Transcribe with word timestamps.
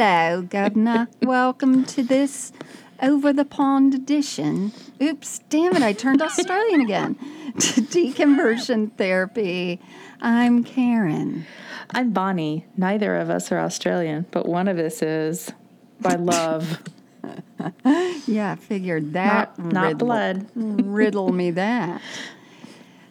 Hello, 0.00 0.42
Governor. 0.42 1.08
Welcome 1.22 1.84
to 1.86 2.04
this 2.04 2.52
over 3.02 3.32
the 3.32 3.44
pond 3.44 3.94
edition. 3.94 4.70
Oops, 5.02 5.40
damn 5.50 5.74
it, 5.74 5.82
I 5.82 5.92
turned 5.92 6.22
Australian 6.22 6.82
again. 6.82 7.16
To 7.58 7.80
deconversion 7.80 8.92
therapy. 8.96 9.80
I'm 10.20 10.62
Karen. 10.62 11.46
I'm 11.90 12.12
Bonnie. 12.12 12.64
Neither 12.76 13.16
of 13.16 13.28
us 13.28 13.50
are 13.50 13.58
Australian, 13.58 14.26
but 14.30 14.46
one 14.46 14.68
of 14.68 14.78
us 14.78 15.02
is 15.02 15.50
by 16.00 16.14
love. 16.14 16.80
Yeah, 18.28 18.52
I 18.52 18.54
figured 18.54 19.14
that. 19.14 19.58
Not- 19.58 19.72
not 19.72 19.86
riddle- 19.88 20.06
blood. 20.06 20.46
riddle 20.54 21.32
me 21.32 21.50
that. 21.50 22.00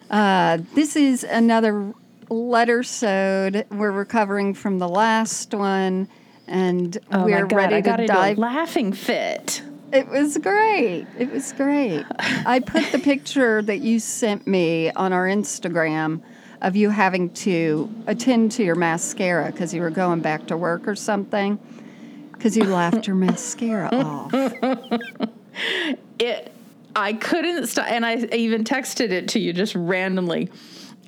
Uh, 0.09 0.59
this 0.73 0.95
is 0.95 1.25
another 1.25 1.93
letter 2.29 2.81
sewed. 2.81 3.65
We're 3.71 3.91
recovering 3.91 4.53
from 4.53 4.79
the 4.79 4.87
last 4.87 5.53
one, 5.53 6.07
and 6.47 6.97
Oh 7.11 7.25
we're 7.25 7.41
my 7.41 7.47
God, 7.47 7.55
ready 7.55 7.75
I 7.75 7.81
to 7.81 8.07
dive 8.07 8.37
a 8.37 8.41
laughing 8.41 8.93
fit. 8.93 9.61
It 9.91 10.07
was 10.09 10.37
great. 10.37 11.07
It 11.17 11.31
was 11.31 11.53
great. 11.53 12.05
I 12.19 12.59
put 12.59 12.91
the 12.91 12.99
picture 12.99 13.61
that 13.61 13.79
you 13.79 13.99
sent 13.99 14.45
me 14.45 14.91
on 14.91 15.13
our 15.13 15.25
Instagram 15.27 16.21
of 16.61 16.75
you 16.75 16.89
having 16.89 17.29
to 17.29 17.89
attend 18.07 18.51
to 18.53 18.63
your 18.63 18.75
mascara 18.75 19.51
because 19.51 19.73
you 19.73 19.81
were 19.81 19.89
going 19.91 20.19
back 20.21 20.47
to 20.47 20.57
work 20.57 20.87
or 20.87 20.95
something 20.95 21.59
because 22.33 22.57
you 22.57 22.63
laughed 22.65 23.07
your 23.07 23.15
mascara 23.15 23.89
off. 23.93 24.33
It 26.19 26.51
I 26.95 27.13
couldn't 27.13 27.67
stop 27.67 27.85
and 27.89 28.05
I 28.05 28.15
even 28.33 28.63
texted 28.63 29.11
it 29.11 29.27
to 29.29 29.39
you 29.39 29.53
just 29.53 29.75
randomly. 29.75 30.49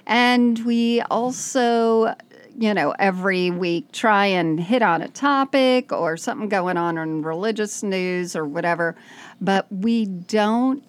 And 0.08 0.66
we 0.66 1.02
also, 1.02 2.16
you 2.58 2.74
know, 2.74 2.96
every 2.98 3.52
week 3.52 3.92
try 3.92 4.28
and 4.28 4.58
hit 4.58 4.82
on 4.82 5.02
a 5.02 5.10
topic 5.10 5.92
or 5.92 6.16
something 6.16 6.48
going 6.48 6.78
on 6.78 6.98
in 6.98 7.24
religious 7.24 7.84
news 7.84 8.38
or 8.38 8.46
whatever, 8.46 8.96
but 9.42 9.70
we 9.70 10.06
don't 10.06 10.82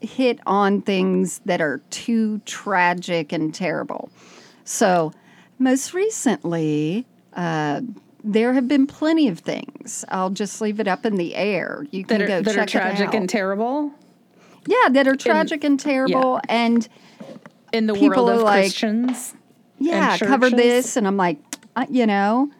hit 0.00 0.40
on 0.46 0.82
things 0.82 1.40
that 1.44 1.60
are 1.60 1.80
too 1.90 2.38
tragic 2.46 3.32
and 3.32 3.54
terrible. 3.54 4.10
So, 4.64 5.12
most 5.58 5.92
recently, 5.94 7.06
uh, 7.34 7.80
there 8.24 8.52
have 8.54 8.68
been 8.68 8.86
plenty 8.86 9.28
of 9.28 9.38
things. 9.40 10.04
I'll 10.08 10.30
just 10.30 10.60
leave 10.60 10.80
it 10.80 10.88
up 10.88 11.04
in 11.06 11.16
the 11.16 11.34
air. 11.34 11.86
You 11.90 12.04
can 12.04 12.18
That 12.18 12.24
are, 12.24 12.26
go 12.28 12.42
that 12.42 12.56
are 12.56 12.62
it 12.62 12.68
tragic 12.68 13.08
out. 13.08 13.14
and 13.14 13.28
terrible 13.28 13.92
yeah, 14.66 14.90
that 14.90 15.08
are 15.08 15.16
tragic 15.16 15.64
and 15.64 15.80
terrible. 15.80 16.38
And 16.48 16.86
in 17.72 17.86
the 17.86 17.94
People 17.94 18.26
world 18.26 18.40
of 18.40 18.42
like- 18.42 18.64
Christians. 18.64 19.34
yeah, 19.78 20.18
cover 20.18 20.50
this. 20.50 20.96
And 20.98 21.06
I'm 21.06 21.16
like, 21.16 21.38
uh, 21.76 21.86
you 21.88 22.04
know, 22.06 22.50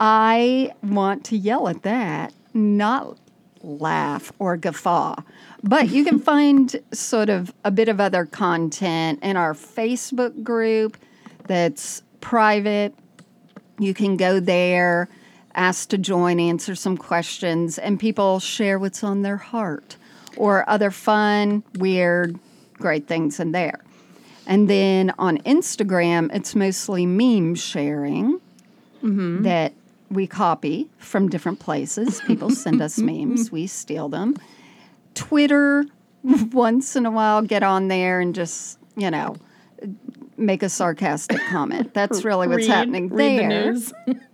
I 0.00 0.72
want 0.82 1.24
to 1.26 1.36
yell 1.36 1.68
at 1.68 1.82
that, 1.82 2.32
not 2.54 3.16
laugh 3.64 4.32
or 4.38 4.56
guffaw. 4.56 5.16
But 5.62 5.90
you 5.90 6.04
can 6.04 6.18
find 6.18 6.76
sort 6.92 7.30
of 7.30 7.52
a 7.64 7.70
bit 7.70 7.88
of 7.88 8.00
other 8.00 8.26
content 8.26 9.20
in 9.22 9.36
our 9.36 9.54
Facebook 9.54 10.42
group 10.42 10.96
that's 11.46 12.02
private. 12.20 12.94
You 13.78 13.94
can 13.94 14.16
go 14.16 14.40
there, 14.40 15.08
ask 15.54 15.88
to 15.90 15.98
join, 15.98 16.38
answer 16.38 16.74
some 16.74 16.96
questions, 16.96 17.78
and 17.78 17.98
people 17.98 18.40
share 18.40 18.78
what's 18.78 19.02
on 19.02 19.22
their 19.22 19.36
heart 19.36 19.96
or 20.36 20.68
other 20.68 20.90
fun, 20.90 21.62
weird, 21.74 22.38
great 22.74 23.06
things 23.06 23.40
in 23.40 23.52
there. 23.52 23.80
And 24.46 24.68
then 24.68 25.12
on 25.18 25.38
Instagram, 25.38 26.34
it's 26.34 26.54
mostly 26.54 27.06
meme 27.06 27.54
sharing 27.54 28.40
mm-hmm. 29.02 29.42
that 29.42 29.72
we 30.14 30.26
copy 30.26 30.88
from 30.98 31.28
different 31.28 31.58
places. 31.60 32.20
People 32.26 32.50
send 32.50 32.80
us 32.80 32.98
memes, 33.10 33.52
we 33.52 33.66
steal 33.66 34.08
them. 34.08 34.34
Twitter, 35.14 35.84
once 36.22 36.96
in 36.96 37.06
a 37.06 37.10
while, 37.10 37.42
get 37.42 37.62
on 37.62 37.88
there 37.88 38.20
and 38.20 38.34
just, 38.34 38.78
you 38.96 39.10
know, 39.10 39.36
make 40.36 40.62
a 40.62 40.68
sarcastic 40.68 41.40
comment. 41.48 41.92
That's 41.94 42.24
really 42.24 42.48
what's 42.48 42.66
Read- 42.68 42.74
happening 42.74 43.08
read 43.10 43.38
there. 43.40 43.72
the 43.74 44.20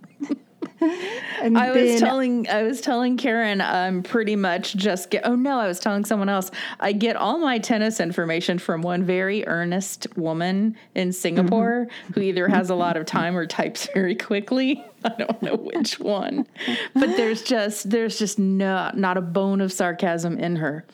I 0.81 1.71
was 1.71 1.99
telling 1.99 2.47
I 2.49 2.63
was 2.63 2.81
telling 2.81 3.17
Karen 3.17 3.61
I'm 3.61 4.03
pretty 4.03 4.35
much 4.35 4.75
just 4.75 5.09
get 5.09 5.25
oh 5.25 5.35
no 5.35 5.59
I 5.59 5.67
was 5.67 5.79
telling 5.79 6.05
someone 6.05 6.29
else 6.29 6.51
I 6.79 6.91
get 6.91 7.15
all 7.15 7.37
my 7.39 7.57
tennis 7.59 7.99
information 7.99 8.59
from 8.59 8.81
one 8.81 9.03
very 9.03 9.45
earnest 9.47 10.07
woman 10.15 10.75
in 10.95 11.11
Singapore 11.13 11.87
Mm-hmm. 11.87 12.13
who 12.13 12.21
either 12.21 12.47
has 12.47 12.69
a 12.69 12.75
lot 12.75 12.97
of 12.97 13.05
time 13.05 13.35
or 13.35 13.45
types 13.45 13.87
very 13.93 14.15
quickly 14.15 14.83
I 15.05 15.09
don't 15.17 15.41
know 15.41 15.55
which 15.55 15.99
one 15.99 16.45
but 16.93 17.15
there's 17.17 17.41
just 17.41 17.89
there's 17.89 18.17
just 18.19 18.37
no 18.39 18.91
not 18.95 19.17
a 19.17 19.21
bone 19.21 19.61
of 19.61 19.71
sarcasm 19.73 20.37
in 20.37 20.55
her 20.57 20.85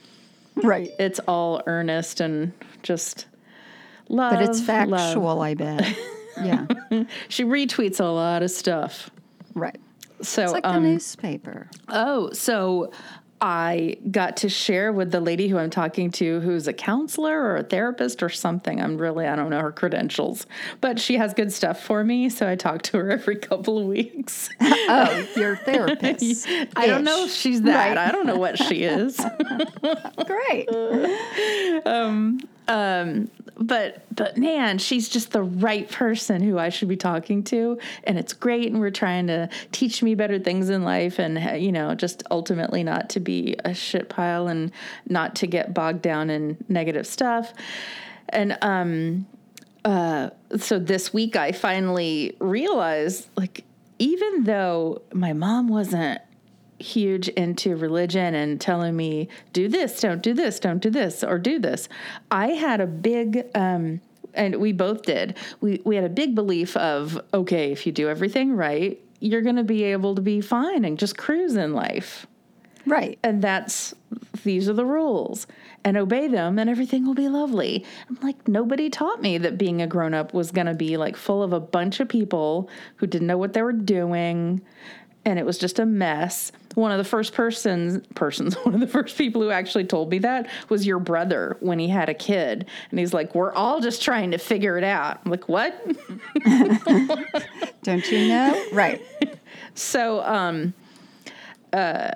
right. 0.55 0.89
it's 0.99 1.19
all 1.27 1.61
earnest 1.67 2.19
and 2.21 2.53
just 2.83 3.25
love 4.09 4.33
But 4.33 4.43
it's 4.43 4.59
love. 4.59 4.89
factual, 4.99 5.41
I 5.41 5.53
bet. 5.53 5.97
Yeah, 6.39 6.67
she 7.29 7.43
retweets 7.43 7.99
a 7.99 8.03
lot 8.05 8.43
of 8.43 8.51
stuff 8.51 9.09
right. 9.59 9.79
so 10.21 10.43
It's 10.43 10.51
like 10.53 10.63
the 10.63 10.69
um, 10.69 10.83
newspaper. 10.83 11.69
Oh, 11.89 12.31
so 12.31 12.91
I 13.39 13.97
got 14.09 14.37
to 14.37 14.49
share 14.49 14.91
with 14.91 15.11
the 15.11 15.21
lady 15.21 15.47
who 15.47 15.57
I'm 15.59 15.69
talking 15.69 16.09
to, 16.11 16.39
who's 16.39 16.67
a 16.67 16.73
counselor 16.73 17.39
or 17.39 17.57
a 17.57 17.63
therapist 17.63 18.23
or 18.23 18.29
something. 18.29 18.81
I'm 18.81 18.97
really, 18.97 19.27
I 19.27 19.35
don't 19.35 19.51
know 19.51 19.59
her 19.59 19.71
credentials, 19.71 20.47
but 20.81 20.99
she 20.99 21.17
has 21.17 21.35
good 21.35 21.53
stuff 21.53 21.79
for 21.83 22.03
me. 22.03 22.29
So 22.29 22.49
I 22.49 22.55
talk 22.55 22.81
to 22.83 22.97
her 22.97 23.11
every 23.17 23.35
couple 23.35 23.77
of 23.77 23.85
weeks. 23.85 24.49
Oh, 24.89 25.27
your 25.35 25.55
therapist. 25.65 26.47
I 26.77 26.87
don't 26.87 27.03
know 27.03 27.25
if 27.25 27.31
she's 27.31 27.61
that. 27.63 27.89
Right. 27.89 27.97
I 27.97 28.09
don't 28.09 28.25
know 28.25 28.37
what 28.37 28.57
she 28.57 28.83
is. 28.83 29.19
Great. 30.25 30.69
But 32.67 34.05
but 34.15 34.37
man, 34.37 34.77
she's 34.77 35.09
just 35.09 35.31
the 35.31 35.43
right 35.43 35.89
person 35.89 36.41
who 36.41 36.57
I 36.57 36.69
should 36.69 36.87
be 36.87 36.97
talking 36.97 37.43
to, 37.45 37.79
and 38.03 38.17
it's 38.17 38.33
great. 38.33 38.71
And 38.71 38.79
we're 38.79 38.91
trying 38.91 39.27
to 39.27 39.49
teach 39.71 40.03
me 40.03 40.15
better 40.15 40.39
things 40.39 40.69
in 40.69 40.83
life, 40.83 41.19
and 41.19 41.61
you 41.61 41.71
know, 41.71 41.95
just 41.95 42.23
ultimately 42.29 42.83
not 42.83 43.09
to 43.11 43.19
be 43.19 43.55
a 43.65 43.73
shit 43.73 44.09
pile 44.09 44.47
and 44.47 44.71
not 45.07 45.35
to 45.37 45.47
get 45.47 45.73
bogged 45.73 46.01
down 46.01 46.29
in 46.29 46.57
negative 46.67 47.07
stuff. 47.07 47.53
And 48.29 48.57
um, 48.61 49.25
uh, 49.85 50.31
so 50.57 50.79
this 50.79 51.13
week 51.13 51.35
I 51.35 51.53
finally 51.53 52.35
realized, 52.39 53.29
like, 53.37 53.63
even 53.99 54.43
though 54.43 55.01
my 55.13 55.33
mom 55.33 55.69
wasn't 55.69 56.21
huge 56.79 57.27
into 57.29 57.75
religion 57.75 58.35
and 58.35 58.61
telling 58.61 58.95
me 58.95 59.27
do 59.51 59.67
this 59.67 59.99
don't 59.99 60.21
do 60.21 60.33
this 60.33 60.59
don't 60.59 60.79
do 60.79 60.89
this 60.89 61.23
or 61.23 61.37
do 61.39 61.59
this. 61.59 61.89
I 62.31 62.49
had 62.49 62.81
a 62.81 62.87
big 62.87 63.47
um 63.55 64.01
and 64.33 64.57
we 64.57 64.71
both 64.71 65.03
did. 65.03 65.37
We 65.61 65.81
we 65.83 65.95
had 65.95 66.05
a 66.05 66.09
big 66.09 66.35
belief 66.35 66.77
of 66.77 67.19
okay 67.33 67.71
if 67.71 67.85
you 67.85 67.91
do 67.91 68.09
everything 68.09 68.55
right 68.55 69.01
you're 69.19 69.41
going 69.41 69.55
to 69.55 69.63
be 69.63 69.83
able 69.83 70.13
to 70.13 70.21
be 70.21 70.41
fine 70.41 70.85
and 70.85 70.99
just 70.99 71.17
cruise 71.17 71.55
in 71.55 71.73
life. 71.73 72.27
Right. 72.85 73.19
and 73.21 73.41
that's 73.41 73.93
these 74.43 74.69
are 74.69 74.73
the 74.73 74.85
rules. 74.85 75.45
And 75.83 75.97
obey 75.97 76.27
them 76.27 76.57
and 76.57 76.69
everything 76.69 77.05
will 77.05 77.15
be 77.15 77.27
lovely. 77.27 77.85
I'm 78.07 78.17
like 78.21 78.47
nobody 78.47 78.89
taught 78.89 79.21
me 79.21 79.37
that 79.39 79.57
being 79.57 79.81
a 79.81 79.87
grown-up 79.87 80.33
was 80.33 80.51
going 80.51 80.67
to 80.67 80.73
be 80.73 80.95
like 80.95 81.17
full 81.17 81.43
of 81.43 81.51
a 81.51 81.59
bunch 81.59 81.99
of 81.99 82.07
people 82.07 82.69
who 82.97 83.07
didn't 83.07 83.27
know 83.27 83.37
what 83.37 83.53
they 83.53 83.61
were 83.61 83.73
doing 83.73 84.61
and 85.25 85.37
it 85.37 85.45
was 85.45 85.57
just 85.57 85.79
a 85.79 85.85
mess 85.85 86.53
one 86.77 86.91
of 86.91 86.97
the 86.97 87.03
first 87.03 87.33
persons 87.33 88.05
persons 88.15 88.55
one 88.63 88.73
of 88.73 88.79
the 88.79 88.87
first 88.87 89.17
people 89.17 89.41
who 89.41 89.49
actually 89.49 89.85
told 89.85 90.09
me 90.09 90.19
that 90.19 90.49
was 90.69 90.85
your 90.85 90.99
brother 90.99 91.57
when 91.59 91.79
he 91.79 91.87
had 91.87 92.09
a 92.09 92.13
kid 92.13 92.67
and 92.89 92.99
he's 92.99 93.13
like 93.13 93.33
we're 93.35 93.53
all 93.53 93.81
just 93.81 94.01
trying 94.01 94.31
to 94.31 94.37
figure 94.37 94.77
it 94.77 94.83
out 94.83 95.19
i'm 95.25 95.31
like 95.31 95.47
what 95.49 95.83
Don't 97.87 98.11
you 98.11 98.27
know? 98.27 98.65
Right. 98.71 99.01
So 99.73 100.23
um 100.23 100.73
uh 101.71 102.11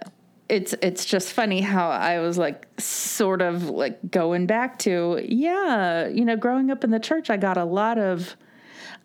it's 0.49 0.73
it's 0.81 1.05
just 1.05 1.31
funny 1.31 1.61
how 1.61 1.89
I 1.91 2.19
was 2.19 2.39
like 2.39 2.67
sort 2.79 3.41
of 3.41 3.69
like 3.69 4.09
going 4.09 4.47
back 4.47 4.79
to 4.79 5.23
yeah, 5.23 6.07
you 6.07 6.25
know, 6.25 6.35
growing 6.35 6.71
up 6.71 6.83
in 6.83 6.89
the 6.89 6.99
church 6.99 7.29
I 7.29 7.37
got 7.37 7.57
a 7.57 7.65
lot 7.65 7.99
of 7.99 8.35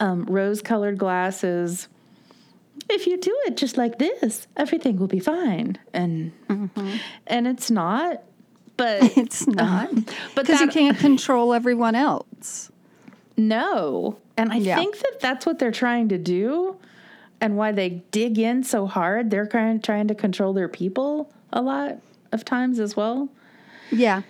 um 0.00 0.24
rose-colored 0.24 0.98
glasses. 0.98 1.88
If 2.88 3.06
you 3.06 3.16
do 3.18 3.36
it 3.46 3.56
just 3.56 3.76
like 3.76 3.98
this, 3.98 4.46
everything 4.56 4.96
will 4.98 5.08
be 5.08 5.18
fine. 5.18 5.78
And 5.92 6.32
mm-hmm. 6.48 6.96
and 7.26 7.46
it's 7.46 7.70
not 7.70 8.22
but 8.76 9.02
It's 9.16 9.46
uh-huh. 9.48 9.54
not. 9.54 9.94
but 10.34 10.46
Because 10.46 10.60
you 10.60 10.68
can't 10.68 10.98
control 10.98 11.54
everyone 11.54 11.94
else. 11.94 12.70
No. 13.36 14.18
And 14.36 14.52
I 14.52 14.56
Yeah. 14.56 14.76
think 14.76 14.98
that 14.98 15.20
that's 15.20 15.46
what 15.46 15.58
they're 15.58 15.70
trying 15.72 16.08
to 16.10 16.18
do 16.18 16.76
and 17.40 17.56
why 17.56 17.72
they 17.72 18.02
dig 18.10 18.38
in 18.38 18.62
so 18.64 18.86
hard. 18.86 19.30
They're 19.30 19.46
kind 19.46 19.76
of 19.76 19.82
trying 19.82 20.08
to 20.08 20.14
control 20.14 20.52
their 20.52 20.68
people 20.68 21.32
a 21.52 21.62
lot 21.62 21.98
of 22.32 22.44
times 22.44 22.78
as 22.78 22.96
well. 22.96 23.28
Yeah, 23.90 24.22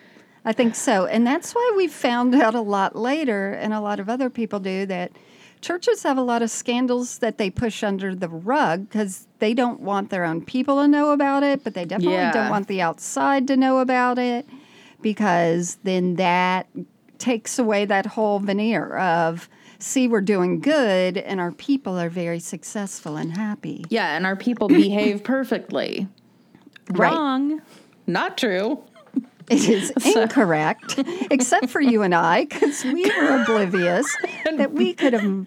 I 0.44 0.52
think 0.52 0.74
so. 0.74 1.06
And 1.06 1.26
that's 1.26 1.54
why 1.54 1.72
we 1.76 1.88
found 1.88 2.34
out 2.34 2.54
a 2.54 2.60
lot 2.60 2.94
later, 2.94 3.52
and 3.52 3.72
a 3.72 3.80
lot 3.80 4.00
of 4.00 4.08
other 4.08 4.28
people 4.28 4.60
do, 4.60 4.86
that 4.86 5.12
churches 5.66 6.04
have 6.04 6.16
a 6.16 6.22
lot 6.22 6.42
of 6.42 6.50
scandals 6.50 7.18
that 7.18 7.38
they 7.38 7.50
push 7.50 7.82
under 7.82 8.14
the 8.14 8.28
rug 8.28 8.88
because 8.88 9.26
they 9.40 9.52
don't 9.52 9.80
want 9.80 10.10
their 10.10 10.24
own 10.24 10.40
people 10.44 10.80
to 10.80 10.86
know 10.86 11.10
about 11.10 11.42
it, 11.42 11.64
but 11.64 11.74
they 11.74 11.84
definitely 11.84 12.14
Yeah. 12.14 12.30
don't 12.32 12.50
want 12.50 12.68
the 12.68 12.80
outside 12.80 13.48
to 13.48 13.56
know 13.56 13.78
about 13.80 14.16
it 14.18 14.46
because 15.02 15.78
then 15.82 16.14
that 16.16 16.68
takes 17.18 17.58
away 17.58 17.84
that 17.84 18.06
whole 18.06 18.38
veneer 18.38 18.96
of, 18.96 19.48
see, 19.80 20.06
we're 20.06 20.20
doing 20.20 20.60
good 20.60 21.18
and 21.18 21.40
our 21.40 21.50
people 21.50 21.98
are 21.98 22.10
very 22.10 22.38
successful 22.38 23.16
and 23.16 23.36
happy. 23.36 23.84
Yeah, 23.88 24.16
and 24.16 24.24
our 24.24 24.36
people 24.36 24.68
behave 24.68 25.24
perfectly. 25.24 26.06
Right. 26.90 27.12
Wrong. 27.12 27.60
Not 28.06 28.38
true. 28.38 28.84
It 29.48 29.68
is 29.68 29.90
incorrect, 30.16 30.98
except 31.30 31.70
for 31.70 31.80
you 31.80 32.02
and 32.02 32.14
I, 32.14 32.44
because 32.46 32.84
we 32.84 33.04
were 33.04 33.42
oblivious 33.42 34.06
that 34.56 34.72
we 34.72 34.92
could 34.92 35.12
have 35.12 35.46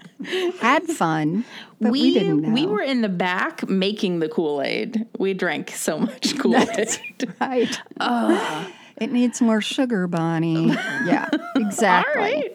had 0.59 0.83
fun, 0.83 1.43
we, 1.79 1.91
we 1.91 2.13
didn't 2.13 2.41
know. 2.41 2.49
we 2.53 2.65
were 2.65 2.81
in 2.81 3.01
the 3.01 3.09
back 3.09 3.67
making 3.67 4.19
the 4.19 4.29
Kool-Aid. 4.29 5.07
We 5.17 5.33
drank 5.33 5.71
so 5.71 5.99
much 5.99 6.37
Kool-Aid. 6.39 7.33
right. 7.41 7.81
It 8.97 9.11
needs 9.11 9.41
more 9.41 9.61
sugar, 9.61 10.07
Bonnie. 10.07 10.69
Yeah, 11.05 11.29
exactly. 11.55 12.49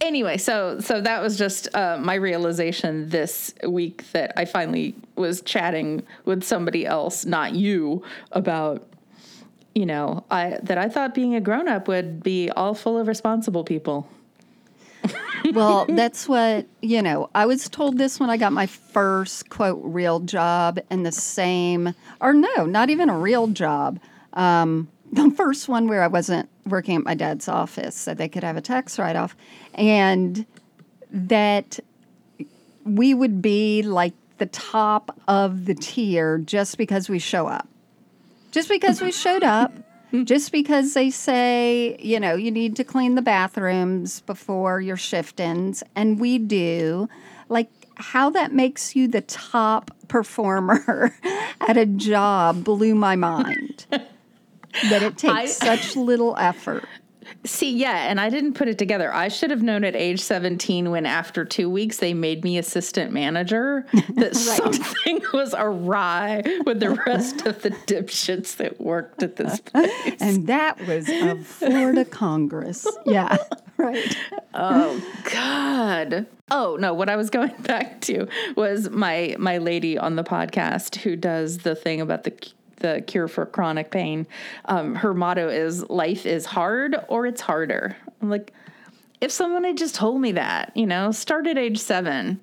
anyway, 0.00 0.38
so 0.38 0.80
so 0.80 1.00
that 1.00 1.22
was 1.22 1.36
just 1.36 1.72
uh, 1.74 1.98
my 2.00 2.14
realization 2.14 3.08
this 3.10 3.54
week 3.66 4.10
that 4.12 4.32
I 4.36 4.46
finally 4.46 4.94
was 5.16 5.42
chatting 5.42 6.02
with 6.24 6.42
somebody 6.42 6.86
else, 6.86 7.26
not 7.26 7.54
you, 7.54 8.02
about 8.32 8.89
you 9.74 9.86
know 9.86 10.24
I 10.30 10.58
that 10.62 10.78
I 10.78 10.88
thought 10.88 11.14
being 11.14 11.34
a 11.34 11.40
grown 11.40 11.68
up 11.68 11.88
would 11.88 12.22
be 12.22 12.50
all 12.50 12.74
full 12.74 12.98
of 12.98 13.08
responsible 13.08 13.64
people. 13.64 14.08
Well, 15.52 15.86
that's 15.88 16.28
what, 16.28 16.66
you 16.82 17.02
know, 17.02 17.30
I 17.34 17.46
was 17.46 17.68
told 17.68 17.98
this 17.98 18.20
when 18.20 18.30
I 18.30 18.36
got 18.36 18.52
my 18.52 18.66
first 18.66 19.48
quote 19.48 19.80
real 19.82 20.20
job 20.20 20.78
and 20.90 21.04
the 21.04 21.12
same, 21.12 21.94
or 22.20 22.32
no, 22.32 22.66
not 22.66 22.90
even 22.90 23.08
a 23.08 23.18
real 23.18 23.46
job. 23.48 23.98
Um, 24.34 24.88
the 25.12 25.30
first 25.30 25.68
one 25.68 25.88
where 25.88 26.02
I 26.02 26.06
wasn't 26.06 26.48
working 26.66 26.96
at 26.96 27.04
my 27.04 27.14
dad's 27.14 27.48
office 27.48 27.96
so 27.96 28.14
they 28.14 28.28
could 28.28 28.44
have 28.44 28.56
a 28.56 28.60
tax 28.60 28.98
write 28.98 29.16
off. 29.16 29.36
And 29.74 30.46
that 31.10 31.80
we 32.84 33.14
would 33.14 33.42
be 33.42 33.82
like 33.82 34.14
the 34.38 34.46
top 34.46 35.18
of 35.26 35.66
the 35.66 35.74
tier 35.74 36.38
just 36.38 36.78
because 36.78 37.08
we 37.08 37.18
show 37.18 37.46
up. 37.46 37.68
Just 38.50 38.68
because 38.68 39.00
we 39.00 39.12
showed 39.12 39.44
up, 39.44 39.72
just 40.24 40.52
because 40.52 40.94
they 40.94 41.10
say, 41.10 41.96
you 42.00 42.18
know, 42.18 42.34
you 42.34 42.50
need 42.50 42.76
to 42.76 42.84
clean 42.84 43.14
the 43.14 43.22
bathrooms 43.22 44.20
before 44.22 44.80
your 44.80 44.96
shift 44.96 45.40
ends, 45.40 45.82
and 45.94 46.18
we 46.18 46.38
do, 46.38 47.08
like 47.48 47.68
how 47.96 48.30
that 48.30 48.52
makes 48.52 48.96
you 48.96 49.06
the 49.08 49.20
top 49.20 49.90
performer 50.08 51.14
at 51.60 51.76
a 51.76 51.86
job 51.86 52.64
blew 52.64 52.94
my 52.94 53.14
mind. 53.16 53.86
that 53.90 55.02
it 55.02 55.18
takes 55.18 55.32
I- 55.32 55.46
such 55.46 55.96
little 55.96 56.36
effort. 56.36 56.84
See, 57.44 57.76
yeah, 57.76 58.08
and 58.10 58.20
I 58.20 58.30
didn't 58.30 58.54
put 58.54 58.68
it 58.68 58.78
together. 58.78 59.12
I 59.12 59.28
should 59.28 59.50
have 59.50 59.62
known 59.62 59.84
at 59.84 59.94
age 59.94 60.20
17 60.20 60.90
when 60.90 61.06
after 61.06 61.44
2 61.44 61.68
weeks 61.70 61.98
they 61.98 62.14
made 62.14 62.44
me 62.44 62.58
assistant 62.58 63.12
manager 63.12 63.86
that 64.16 64.36
something 64.36 65.20
was 65.32 65.54
awry 65.56 66.42
with 66.64 66.80
the 66.80 66.90
rest 67.06 67.46
of 67.46 67.62
the 67.62 67.70
dipshits 67.70 68.56
that 68.56 68.80
worked 68.80 69.22
at 69.22 69.36
this 69.36 69.60
place. 69.60 70.20
And 70.20 70.46
that 70.46 70.80
was 70.86 71.08
a 71.08 71.36
Florida 71.36 72.04
Congress. 72.04 72.86
Yeah, 73.06 73.36
right. 73.76 74.16
Oh 74.54 75.02
God. 75.32 76.26
Oh 76.50 76.76
no, 76.80 76.94
what 76.94 77.08
I 77.08 77.16
was 77.16 77.30
going 77.30 77.54
back 77.62 78.00
to 78.02 78.26
was 78.56 78.90
my 78.90 79.36
my 79.38 79.58
lady 79.58 79.96
on 79.96 80.16
the 80.16 80.24
podcast 80.24 80.96
who 80.96 81.16
does 81.16 81.58
the 81.58 81.74
thing 81.74 82.00
about 82.00 82.24
the 82.24 82.32
the 82.80 83.02
cure 83.06 83.28
for 83.28 83.46
chronic 83.46 83.90
pain. 83.90 84.26
Um, 84.66 84.94
her 84.96 85.14
motto 85.14 85.48
is 85.48 85.88
life 85.88 86.26
is 86.26 86.44
hard 86.46 86.96
or 87.08 87.26
it's 87.26 87.40
harder. 87.40 87.96
I'm 88.20 88.28
like, 88.28 88.52
if 89.20 89.30
someone 89.30 89.64
had 89.64 89.76
just 89.76 89.94
told 89.94 90.20
me 90.20 90.32
that, 90.32 90.72
you 90.76 90.86
know, 90.86 91.12
start 91.12 91.46
at 91.46 91.58
age 91.58 91.78
seven. 91.78 92.40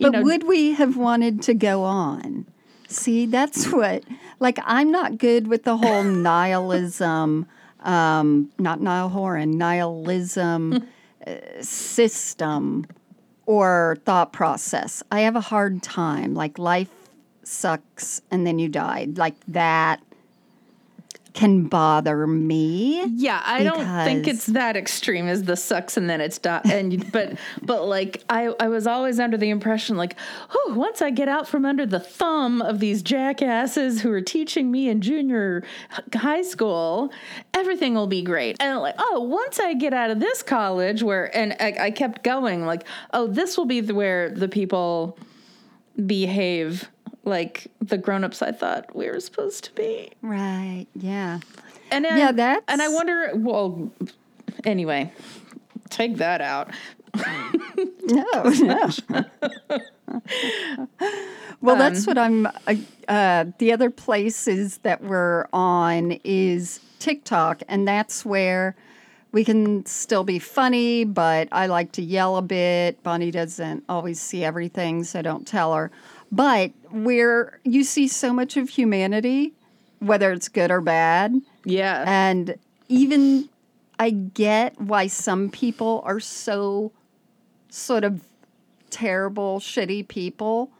But 0.00 0.12
know, 0.12 0.22
would 0.22 0.44
we 0.44 0.72
have 0.74 0.96
wanted 0.96 1.42
to 1.42 1.54
go 1.54 1.82
on? 1.82 2.46
See, 2.88 3.26
that's 3.26 3.66
what, 3.72 4.04
like, 4.40 4.58
I'm 4.64 4.90
not 4.90 5.18
good 5.18 5.48
with 5.48 5.64
the 5.64 5.76
whole 5.76 6.02
nihilism, 6.04 7.46
um, 7.80 8.50
not 8.58 8.80
Niall 8.80 9.08
Horan, 9.08 9.56
nihilism 9.56 10.86
uh, 11.26 11.32
system 11.60 12.86
or 13.46 13.98
thought 14.04 14.32
process. 14.32 15.02
I 15.10 15.20
have 15.20 15.36
a 15.36 15.40
hard 15.40 15.82
time. 15.82 16.34
Like, 16.34 16.58
life 16.58 16.88
sucks 17.46 18.22
and 18.30 18.46
then 18.46 18.58
you 18.58 18.68
die. 18.68 19.08
Like, 19.14 19.34
that 19.48 20.00
can 21.34 21.64
bother 21.64 22.28
me. 22.28 23.04
Yeah, 23.06 23.42
I 23.44 23.64
don't 23.64 23.84
think 24.04 24.28
it's 24.28 24.46
that 24.46 24.76
extreme 24.76 25.26
as 25.26 25.42
the 25.42 25.56
sucks 25.56 25.96
and 25.96 26.08
then 26.08 26.20
it's 26.20 26.38
done. 26.38 26.62
And 26.70 27.10
but 27.12 27.36
but 27.60 27.86
like 27.86 28.22
I 28.30 28.54
I 28.60 28.68
was 28.68 28.86
always 28.86 29.18
under 29.18 29.36
the 29.36 29.50
impression 29.50 29.96
like 29.96 30.16
oh 30.50 30.74
once 30.76 31.02
I 31.02 31.10
get 31.10 31.28
out 31.28 31.48
from 31.48 31.64
under 31.64 31.84
the 31.84 31.98
thumb 31.98 32.62
of 32.62 32.78
these 32.78 33.02
jackasses 33.02 34.00
who 34.00 34.12
are 34.12 34.20
teaching 34.20 34.70
me 34.70 34.88
in 34.88 35.00
junior 35.00 35.64
high 36.14 36.42
school, 36.42 37.12
everything 37.52 37.94
will 37.94 38.06
be 38.06 38.22
great. 38.22 38.56
And 38.60 38.78
like 38.78 38.94
oh 38.98 39.20
once 39.20 39.58
I 39.58 39.74
get 39.74 39.92
out 39.92 40.10
of 40.10 40.20
this 40.20 40.40
college 40.40 41.02
where 41.02 41.36
and 41.36 41.56
I, 41.58 41.86
I 41.86 41.90
kept 41.90 42.22
going 42.22 42.64
like 42.64 42.84
oh 43.12 43.26
this 43.26 43.58
will 43.58 43.66
be 43.66 43.80
the, 43.80 43.94
where 43.94 44.30
the 44.30 44.48
people 44.48 45.18
behave 46.06 46.88
like 47.24 47.66
the 47.80 47.98
grown-ups 47.98 48.42
I 48.42 48.52
thought 48.52 48.94
we 48.94 49.08
were 49.08 49.20
supposed 49.20 49.64
to 49.64 49.72
be. 49.72 50.10
Right. 50.22 50.86
Yeah. 50.94 51.40
And 51.90 52.04
Yeah, 52.04 52.28
I, 52.28 52.32
that's- 52.32 52.62
and 52.68 52.82
I 52.82 52.88
wonder. 52.88 53.30
Well, 53.34 53.90
anyway, 54.64 55.12
take 55.90 56.16
that 56.16 56.40
out. 56.40 56.70
No, 58.06 58.42
no. 58.42 58.90
well, 61.60 61.76
that's 61.76 62.06
what 62.06 62.18
I'm. 62.18 62.46
Uh, 62.46 62.74
uh, 63.08 63.44
the 63.58 63.72
other 63.72 63.90
places 63.90 64.78
that 64.78 65.02
we're 65.02 65.46
on 65.52 66.18
is 66.24 66.80
TikTok, 66.98 67.62
and 67.68 67.86
that's 67.86 68.24
where 68.24 68.74
we 69.32 69.44
can 69.44 69.84
still 69.86 70.24
be 70.24 70.38
funny, 70.38 71.04
but 71.04 71.48
I 71.52 71.66
like 71.66 71.92
to 71.92 72.02
yell 72.02 72.36
a 72.36 72.42
bit. 72.42 73.02
Bonnie 73.02 73.30
doesn't 73.30 73.84
always 73.88 74.20
see 74.20 74.44
everything, 74.44 75.04
so 75.04 75.22
don't 75.22 75.46
tell 75.46 75.74
her. 75.74 75.90
But 76.32 76.72
where 76.94 77.58
you 77.64 77.84
see 77.84 78.08
so 78.08 78.32
much 78.32 78.56
of 78.56 78.68
humanity, 78.70 79.52
whether 79.98 80.32
it's 80.32 80.48
good 80.48 80.70
or 80.70 80.80
bad, 80.80 81.34
Yeah, 81.64 82.04
and 82.06 82.56
even 82.88 83.48
I 83.98 84.10
get 84.10 84.80
why 84.80 85.06
some 85.08 85.50
people 85.50 86.02
are 86.04 86.20
so 86.20 86.92
sort 87.70 88.04
of 88.04 88.20
terrible, 88.90 89.58
shitty 89.60 90.06
people. 90.08 90.70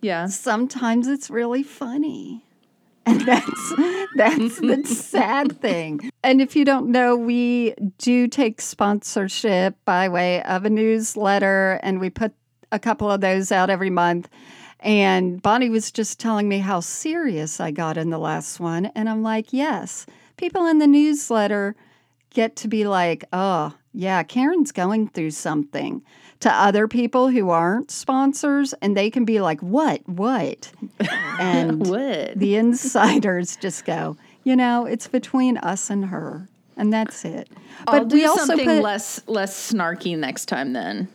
yeah. 0.00 0.26
Sometimes 0.26 1.08
it's 1.08 1.28
really 1.30 1.62
funny. 1.62 2.42
And 3.06 3.20
that's 3.20 3.74
that's 4.16 4.60
the 4.60 4.82
sad 4.86 5.60
thing. 5.60 6.10
And 6.22 6.40
if 6.40 6.56
you 6.56 6.64
don't 6.64 6.88
know, 6.88 7.14
we 7.16 7.74
do 7.98 8.28
take 8.28 8.62
sponsorship 8.62 9.76
by 9.84 10.08
way 10.08 10.42
of 10.44 10.64
a 10.64 10.70
newsletter 10.70 11.78
and 11.82 12.00
we 12.00 12.08
put 12.08 12.32
a 12.72 12.78
couple 12.78 13.10
of 13.10 13.20
those 13.20 13.52
out 13.52 13.68
every 13.68 13.90
month. 13.90 14.30
And 14.84 15.40
Bonnie 15.40 15.70
was 15.70 15.90
just 15.90 16.20
telling 16.20 16.46
me 16.46 16.58
how 16.58 16.80
serious 16.80 17.58
I 17.58 17.70
got 17.70 17.96
in 17.96 18.10
the 18.10 18.18
last 18.18 18.60
one. 18.60 18.86
And 18.94 19.08
I'm 19.08 19.22
like, 19.22 19.50
yes, 19.50 20.04
people 20.36 20.66
in 20.66 20.78
the 20.78 20.86
newsletter 20.86 21.74
get 22.30 22.54
to 22.56 22.68
be 22.68 22.86
like, 22.86 23.24
oh, 23.32 23.74
yeah, 23.94 24.22
Karen's 24.22 24.72
going 24.72 25.08
through 25.08 25.30
something 25.30 26.02
to 26.40 26.52
other 26.52 26.86
people 26.86 27.28
who 27.28 27.48
aren't 27.48 27.90
sponsors. 27.90 28.74
And 28.82 28.94
they 28.94 29.10
can 29.10 29.24
be 29.24 29.40
like, 29.40 29.60
what? 29.60 30.06
What? 30.06 30.70
And 31.40 31.88
What? 31.88 32.38
the 32.38 32.54
insiders 32.54 33.56
just 33.56 33.84
go, 33.84 34.16
you 34.44 34.54
know, 34.54 34.86
it's 34.86 35.08
between 35.08 35.56
us 35.58 35.90
and 35.90 36.04
her. 36.04 36.48
And 36.76 36.92
that's 36.92 37.24
it. 37.24 37.48
But 37.86 37.94
I'll 37.94 38.04
do 38.04 38.14
we 38.14 38.24
also 38.24 38.44
something 38.46 38.66
put 38.66 38.82
less 38.82 39.20
less 39.26 39.72
snarky 39.72 40.16
next 40.16 40.46
time. 40.46 40.74
Then 40.74 41.08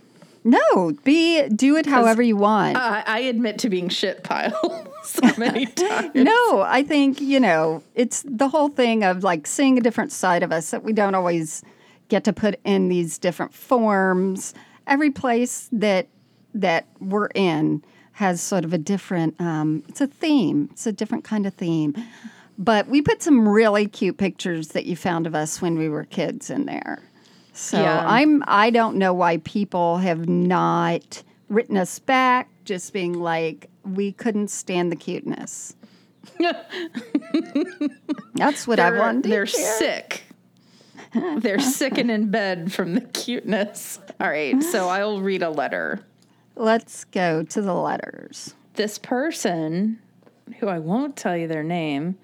no, 0.50 0.91
be 1.03 1.48
do 1.50 1.75
it 1.75 1.86
however 1.86 2.22
you 2.22 2.38
want. 2.38 2.77
I, 2.77 3.03
I 3.06 3.20
admit 3.20 3.60
to 3.60 3.70
being 3.70 3.89
shit 3.89 4.24
piles. 4.24 4.88
so 5.03 5.22
many 5.38 5.65
times. 5.65 6.15
No, 6.15 6.62
I 6.62 6.84
think, 6.84 7.22
you 7.22 7.39
know, 7.39 7.84
it's 7.96 8.24
the 8.25 8.50
whole 8.50 8.70
thing 8.70 9.03
of 9.03 9.24
like 9.24 9.48
seeing 9.48 9.77
a 9.77 9.82
different 9.82 10.12
side 10.12 10.44
of 10.44 10.51
us 10.51 10.72
that 10.72 10.84
we 10.84 10.94
don't 10.94 11.15
always 11.15 11.63
get 12.08 12.24
to 12.25 12.34
put 12.34 12.60
in 12.63 12.89
these 12.89 13.18
different 13.18 13.53
forms. 13.53 14.53
Every 14.88 15.12
place 15.12 15.70
that 15.72 16.08
that 16.53 16.88
we're 17.00 17.27
in 17.36 17.84
has 18.13 18.41
sort 18.41 18.65
of 18.65 18.74
a 18.74 18.77
different 18.77 19.39
um, 19.39 19.84
it's 19.88 20.01
a 20.01 20.08
theme. 20.08 20.70
It's 20.72 20.88
a 20.88 20.91
different 20.91 21.24
kind 21.24 21.46
of 21.46 21.53
theme. 21.53 21.96
But 22.58 22.88
we 22.88 23.01
put 23.01 23.22
some 23.22 23.48
really 23.48 23.88
cute 23.88 24.18
pictures 24.18 24.70
that 24.70 24.86
you 24.86 24.98
found 24.98 25.25
of 25.25 25.34
us 25.34 25.62
when 25.62 25.77
we 25.77 25.88
were 25.88 26.03
kids 26.03 26.50
in 26.50 26.65
there. 26.65 27.01
So 27.60 27.82
Yeah. 27.82 28.06
I'm 28.08 28.42
I 28.48 28.70
don't 28.70 28.96
know 28.96 29.13
why 29.13 29.38
people 29.38 29.98
have 29.98 30.30
not 30.30 31.22
written 31.50 31.75
us 31.75 32.00
back 32.00 32.50
just 32.63 32.94
being 32.94 33.13
like 33.13 33.70
we 33.84 34.13
couldn't 34.13 34.48
stand 34.48 34.92
the 34.92 34.96
cuteness. 34.96 35.75
That's 38.36 38.66
what 38.66 38.80
I 38.80 38.92
They're, 38.92 39.13
to 39.13 39.22
they're 39.28 39.46
sick. 39.46 40.24
They're 41.39 41.60
sick 41.60 41.98
and 41.98 42.10
in 42.10 42.32
bed 42.32 42.72
from 42.72 42.94
the 42.94 43.01
cuteness. 43.01 44.00
All 44.22 44.30
right, 44.30 44.62
so 44.63 44.88
I'll 44.89 45.20
read 45.20 45.44
a 45.44 45.50
letter. 45.50 46.00
Let's 46.56 47.04
go 47.06 47.44
to 47.44 47.62
the 47.62 47.74
letters. 47.74 48.54
This 48.75 48.98
person, 48.98 50.00
who 50.60 50.68
I 50.68 50.80
won't 50.80 51.18
tell 51.18 51.36
you 51.36 51.48
their 51.48 51.63
name, 51.63 52.18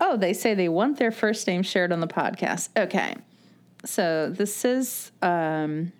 oh, 0.00 0.16
they 0.16 0.32
say 0.32 0.54
they 0.54 0.68
want 0.68 0.98
their 0.98 1.10
first 1.10 1.46
name 1.46 1.62
shared 1.62 1.92
on 1.92 2.00
the 2.00 2.06
podcast. 2.06 2.68
Okay, 2.76 3.16
so 3.84 4.30
this 4.30 4.64
is, 4.64 5.12
um, 5.22 5.92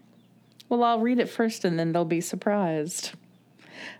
well, 0.69 0.83
I'll 0.83 1.00
read 1.00 1.19
it 1.19 1.29
first 1.29 1.64
and 1.64 1.79
then 1.79 1.93
they'll 1.93 2.05
be 2.05 2.21
surprised 2.21 3.12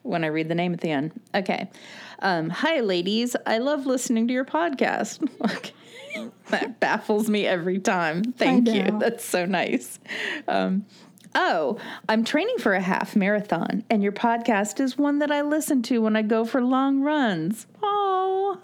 when 0.03 0.25
I 0.25 0.29
read 0.29 0.49
the 0.49 0.55
name 0.55 0.73
at 0.73 0.81
the 0.81 0.91
end. 0.91 1.13
Okay. 1.35 1.71
Um, 2.21 2.51
Hi, 2.51 2.81
ladies. 2.81 3.37
I 3.47 3.59
love 3.59 3.87
listening 3.87 4.29
to 4.29 4.35
your 4.35 4.45
podcast. 4.45 5.29
Okay. 6.17 6.31
that 6.51 6.79
baffles 6.79 7.29
me 7.29 7.45
every 7.45 7.81
time. 7.81 8.23
Thank 8.23 8.69
you. 8.69 8.97
That's 9.01 9.25
so 9.25 9.47
nice. 9.47 9.99
Um, 10.47 10.87
oh, 11.35 11.81
I'm 12.09 12.23
training 12.23 12.59
for 12.59 12.73
a 12.73 12.81
half 12.81 13.17
marathon, 13.17 13.83
and 13.91 14.01
your 14.01 14.13
podcast 14.13 14.79
is 14.79 14.97
one 14.97 15.19
that 15.19 15.33
I 15.33 15.41
listen 15.41 15.83
to 15.83 15.99
when 16.01 16.15
I 16.15 16.23
go 16.23 16.45
for 16.45 16.63
long 16.63 17.01
runs. 17.01 17.67
Oh, 17.83 18.61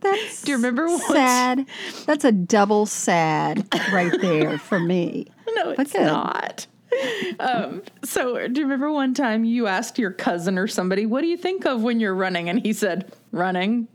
That's 0.00 0.42
Do 0.42 0.50
you 0.52 0.56
remember 0.56 0.86
what- 0.88 1.02
sad? 1.12 1.66
That's 2.06 2.24
a 2.24 2.32
double 2.32 2.86
sad 2.86 3.66
right 3.92 4.12
there 4.20 4.58
for 4.58 4.78
me. 4.80 5.26
no, 5.54 5.70
it's 5.78 5.94
not. 5.94 6.66
Um, 7.38 7.82
so, 8.02 8.48
do 8.48 8.60
you 8.60 8.66
remember 8.66 8.90
one 8.90 9.14
time 9.14 9.44
you 9.44 9.66
asked 9.68 9.98
your 9.98 10.10
cousin 10.10 10.58
or 10.58 10.66
somebody, 10.66 11.06
What 11.06 11.20
do 11.20 11.28
you 11.28 11.36
think 11.36 11.64
of 11.64 11.82
when 11.82 12.00
you're 12.00 12.14
running? 12.14 12.48
And 12.48 12.60
he 12.60 12.72
said, 12.72 13.12
Running. 13.30 13.86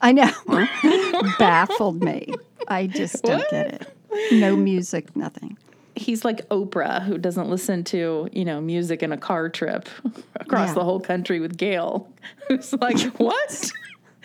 I 0.00 0.12
know. 0.12 0.30
Baffled 1.38 2.02
me. 2.02 2.34
I 2.68 2.86
just 2.86 3.22
don't 3.22 3.38
What? 3.38 3.50
get 3.50 3.74
it. 3.74 4.32
No 4.32 4.56
music, 4.56 5.14
nothing. 5.16 5.56
he's 5.94 6.24
like 6.24 6.46
Oprah 6.50 7.02
who 7.02 7.16
doesn't 7.16 7.48
listen 7.48 7.84
to, 7.84 8.28
you 8.32 8.44
know, 8.44 8.60
music 8.60 9.02
in 9.02 9.12
a 9.12 9.16
car 9.16 9.48
trip 9.48 9.88
across 10.34 10.68
Yeah. 10.68 10.74
the 10.74 10.84
whole 10.84 11.00
country 11.00 11.40
with 11.40 11.56
Gail. 11.56 12.08
Who's 12.48 12.72
like, 12.74 12.98
"What? 13.18 13.70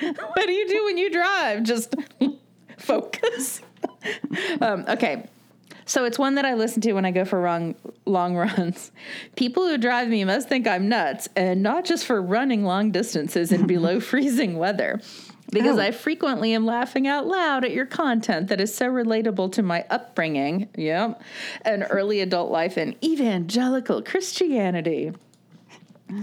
what 0.34 0.46
do 0.48 0.52
you 0.52 0.68
do 0.68 0.86
when 0.86 0.98
you 0.98 1.12
drive? 1.12 1.64
Just 1.64 1.96
focus." 2.78 3.62
um, 4.62 4.86
okay. 4.88 5.28
So 5.86 6.06
it's 6.06 6.18
one 6.20 6.36
that 6.36 6.46
I 6.46 6.54
listen 6.54 6.82
to 6.84 6.94
when 6.94 7.06
I 7.06 7.12
go 7.12 7.26
for 7.26 7.42
long, 7.42 7.76
long 8.06 8.36
runs. 8.36 8.92
People 9.36 9.68
who 9.68 9.78
drive 9.78 10.08
me 10.08 10.24
must 10.24 10.48
think 10.48 10.68
I'm 10.68 10.88
nuts, 10.88 11.28
and 11.36 11.62
not 11.62 11.86
just 11.86 12.06
for 12.06 12.22
running 12.22 12.64
long 12.64 12.92
distances 12.92 13.52
in 13.52 13.68
below 13.68 14.00
freezing 14.00 14.58
weather. 14.58 15.02
Because 15.52 15.78
Oh. 15.78 15.82
I 15.82 15.92
frequently 15.92 16.54
am 16.54 16.66
laughing 16.66 17.08
out 17.08 17.28
loud 17.28 17.66
at 17.66 17.72
your 17.72 17.86
content 17.86 18.48
that 18.48 18.62
is 18.62 18.74
so 18.74 18.88
relatable 18.88 19.52
to 19.54 19.62
my 19.64 19.84
upbringing, 19.90 20.70
yep, 20.78 21.22
and 21.64 21.86
early 21.90 22.22
adult 22.22 22.52
life 22.52 22.78
in 22.78 22.96
evangelical 23.04 24.02
Christianity. 24.02 25.12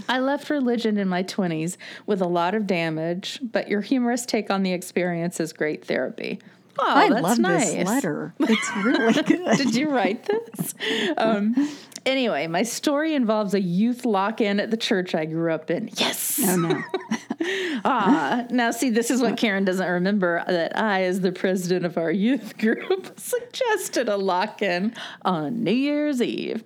I 0.07 0.19
left 0.19 0.49
religion 0.49 0.97
in 0.97 1.07
my 1.07 1.23
20s 1.23 1.77
with 2.05 2.21
a 2.21 2.27
lot 2.27 2.55
of 2.55 2.67
damage, 2.67 3.39
but 3.41 3.67
your 3.67 3.81
humorous 3.81 4.25
take 4.25 4.49
on 4.49 4.63
the 4.63 4.73
experience 4.73 5.39
is 5.39 5.53
great 5.53 5.85
therapy. 5.85 6.39
Oh, 6.77 6.85
I 6.87 7.09
that's 7.09 7.21
love 7.21 7.39
nice. 7.39 7.73
this 7.73 7.87
letter. 7.87 8.33
It's 8.39 8.71
really 8.77 9.13
good. 9.23 9.57
Did 9.57 9.75
you 9.75 9.89
write 9.89 10.25
this? 10.25 10.73
Um, 11.17 11.69
anyway, 12.05 12.47
my 12.47 12.63
story 12.63 13.15
involves 13.15 13.53
a 13.53 13.59
youth 13.59 14.05
lock 14.05 14.39
in 14.39 14.59
at 14.59 14.71
the 14.71 14.77
church 14.77 15.13
I 15.13 15.25
grew 15.25 15.51
up 15.51 15.69
in. 15.69 15.89
Yes. 15.97 16.39
Oh 16.43 16.55
no. 16.55 16.81
Ah, 17.85 18.45
now 18.49 18.71
see, 18.71 18.89
this 18.89 19.09
is 19.09 19.21
what 19.21 19.37
Karen 19.37 19.63
doesn't 19.63 19.87
remember 19.87 20.43
that 20.45 20.77
I, 20.77 21.03
as 21.03 21.21
the 21.21 21.31
president 21.31 21.85
of 21.85 21.97
our 21.97 22.11
youth 22.11 22.57
group, 22.57 23.17
suggested 23.17 24.09
a 24.09 24.17
lock 24.17 24.61
in 24.61 24.93
on 25.23 25.63
New 25.63 25.71
Year's 25.71 26.21
Eve 26.21 26.63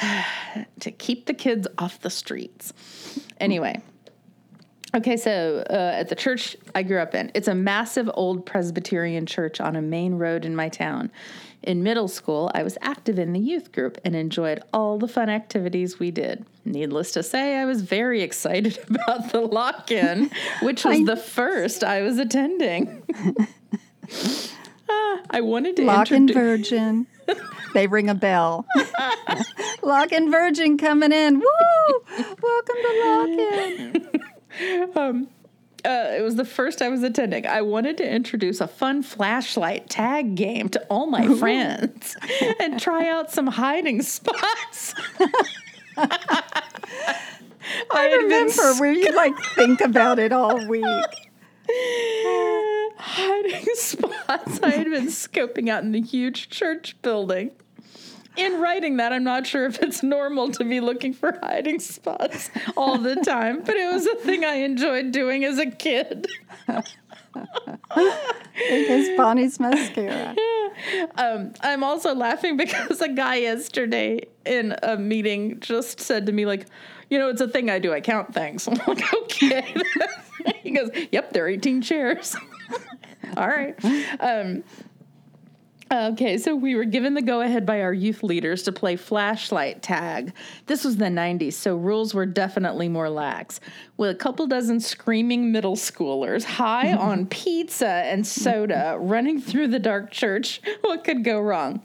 to 0.80 0.90
keep 0.90 1.26
the 1.26 1.34
kids 1.34 1.66
off 1.78 2.00
the 2.00 2.10
streets. 2.10 2.72
Anyway. 3.40 3.80
Okay, 4.94 5.18
so 5.18 5.62
uh, 5.68 5.72
at 5.96 6.08
the 6.08 6.14
church 6.14 6.56
I 6.74 6.82
grew 6.82 6.98
up 6.98 7.14
in, 7.14 7.30
it's 7.34 7.48
a 7.48 7.54
massive 7.54 8.08
old 8.14 8.46
Presbyterian 8.46 9.26
church 9.26 9.60
on 9.60 9.76
a 9.76 9.82
main 9.82 10.14
road 10.14 10.46
in 10.46 10.56
my 10.56 10.70
town. 10.70 11.10
In 11.62 11.82
middle 11.82 12.08
school, 12.08 12.50
I 12.54 12.62
was 12.62 12.78
active 12.80 13.18
in 13.18 13.34
the 13.34 13.38
youth 13.40 13.70
group 13.72 13.98
and 14.04 14.16
enjoyed 14.16 14.62
all 14.72 14.96
the 14.98 15.08
fun 15.08 15.28
activities 15.28 15.98
we 15.98 16.10
did. 16.10 16.46
Needless 16.64 17.12
to 17.12 17.22
say, 17.22 17.56
I 17.56 17.66
was 17.66 17.82
very 17.82 18.22
excited 18.22 18.78
about 18.88 19.30
the 19.32 19.40
lock 19.40 19.90
in, 19.90 20.30
which 20.62 20.84
was 20.86 21.00
I- 21.00 21.04
the 21.04 21.16
first 21.16 21.84
I 21.84 22.00
was 22.02 22.18
attending. 22.18 23.02
Ah, 24.90 25.20
I 25.28 25.42
wanted 25.42 25.76
to 25.76 25.84
Lock 25.84 26.10
and 26.10 26.30
introduce. 26.30 26.70
Virgin. 26.70 27.06
They 27.74 27.86
ring 27.86 28.08
a 28.08 28.14
bell. 28.14 28.64
Lock 29.82 30.10
and 30.10 30.30
Virgin 30.30 30.78
coming 30.78 31.12
in. 31.12 31.38
Woo! 31.38 31.44
Welcome 32.42 32.76
to 32.82 33.02
Lock 33.04 33.28
In. 33.28 34.08
Uh, 35.84 36.08
it 36.10 36.22
was 36.22 36.34
the 36.34 36.44
first 36.44 36.82
I 36.82 36.88
was 36.88 37.04
attending. 37.04 37.46
I 37.46 37.62
wanted 37.62 37.98
to 37.98 38.10
introduce 38.12 38.60
a 38.60 38.66
fun 38.66 39.04
flashlight 39.04 39.88
tag 39.88 40.34
game 40.34 40.68
to 40.70 40.84
all 40.90 41.06
my 41.06 41.24
friends 41.36 42.16
and 42.58 42.80
try 42.80 43.08
out 43.08 43.30
some 43.30 43.46
hiding 43.46 44.02
spots. 44.02 44.92
I 45.96 46.58
remember 48.22 48.74
where 48.80 48.92
you 48.92 49.14
like 49.14 49.38
think 49.54 49.80
about 49.80 50.18
it 50.18 50.32
all 50.32 50.66
week. 50.66 50.84
hiding 52.98 53.64
spots 53.74 54.17
I 54.28 54.70
had 54.70 54.90
been 54.90 55.06
scoping 55.06 55.68
out 55.68 55.82
in 55.82 55.92
the 55.92 56.00
huge 56.00 56.50
church 56.50 57.00
building. 57.02 57.52
In 58.36 58.60
writing 58.60 58.98
that, 58.98 59.12
I'm 59.12 59.24
not 59.24 59.46
sure 59.46 59.66
if 59.66 59.82
it's 59.82 60.02
normal 60.02 60.50
to 60.52 60.64
be 60.64 60.80
looking 60.80 61.12
for 61.12 61.38
hiding 61.42 61.80
spots 61.80 62.50
all 62.76 62.98
the 62.98 63.16
time, 63.16 63.62
but 63.64 63.76
it 63.76 63.92
was 63.92 64.06
a 64.06 64.14
thing 64.16 64.44
I 64.44 64.56
enjoyed 64.56 65.10
doing 65.10 65.44
as 65.44 65.58
a 65.58 65.66
kid. 65.66 66.28
Because 66.66 66.94
Bonnie's 69.16 69.58
mascara. 69.58 70.36
Um, 71.16 71.52
I'm 71.60 71.82
also 71.82 72.14
laughing 72.14 72.56
because 72.56 73.00
a 73.00 73.08
guy 73.08 73.36
yesterday 73.36 74.20
in 74.44 74.76
a 74.82 74.96
meeting 74.96 75.58
just 75.60 76.00
said 76.00 76.26
to 76.26 76.32
me, 76.32 76.46
like, 76.46 76.66
you 77.10 77.18
know, 77.18 77.28
it's 77.28 77.40
a 77.40 77.48
thing 77.48 77.70
I 77.70 77.78
do. 77.78 77.92
I 77.92 78.00
count 78.00 78.34
things. 78.34 78.68
I'm 78.72 78.78
like, 78.86 79.14
okay. 79.14 79.74
he 80.62 80.70
goes, 80.70 80.90
yep, 81.10 81.32
there 81.32 81.46
are 81.46 81.48
18 81.48 81.82
chairs. 81.82 82.36
All 83.36 83.48
right. 83.48 83.74
Um, 84.20 84.62
Okay, 85.90 86.36
so 86.36 86.54
we 86.54 86.74
were 86.74 86.84
given 86.84 87.14
the 87.14 87.22
go 87.22 87.40
ahead 87.40 87.64
by 87.64 87.80
our 87.80 87.94
youth 87.94 88.22
leaders 88.22 88.62
to 88.64 88.72
play 88.72 88.96
flashlight 88.96 89.80
tag. 89.82 90.34
This 90.66 90.84
was 90.84 90.98
the 90.98 91.06
90s, 91.06 91.54
so 91.54 91.76
rules 91.76 92.12
were 92.12 92.26
definitely 92.26 92.90
more 92.90 93.08
lax. 93.08 93.58
With 93.96 94.10
a 94.10 94.14
couple 94.14 94.46
dozen 94.46 94.80
screaming 94.80 95.50
middle 95.50 95.76
schoolers 95.76 96.44
high 96.44 96.92
on 96.92 97.26
pizza 97.30 97.88
and 97.88 98.26
soda 98.26 98.98
running 99.00 99.40
through 99.40 99.68
the 99.68 99.78
dark 99.78 100.10
church, 100.10 100.60
what 100.82 101.04
could 101.04 101.24
go 101.24 101.40
wrong? 101.40 101.80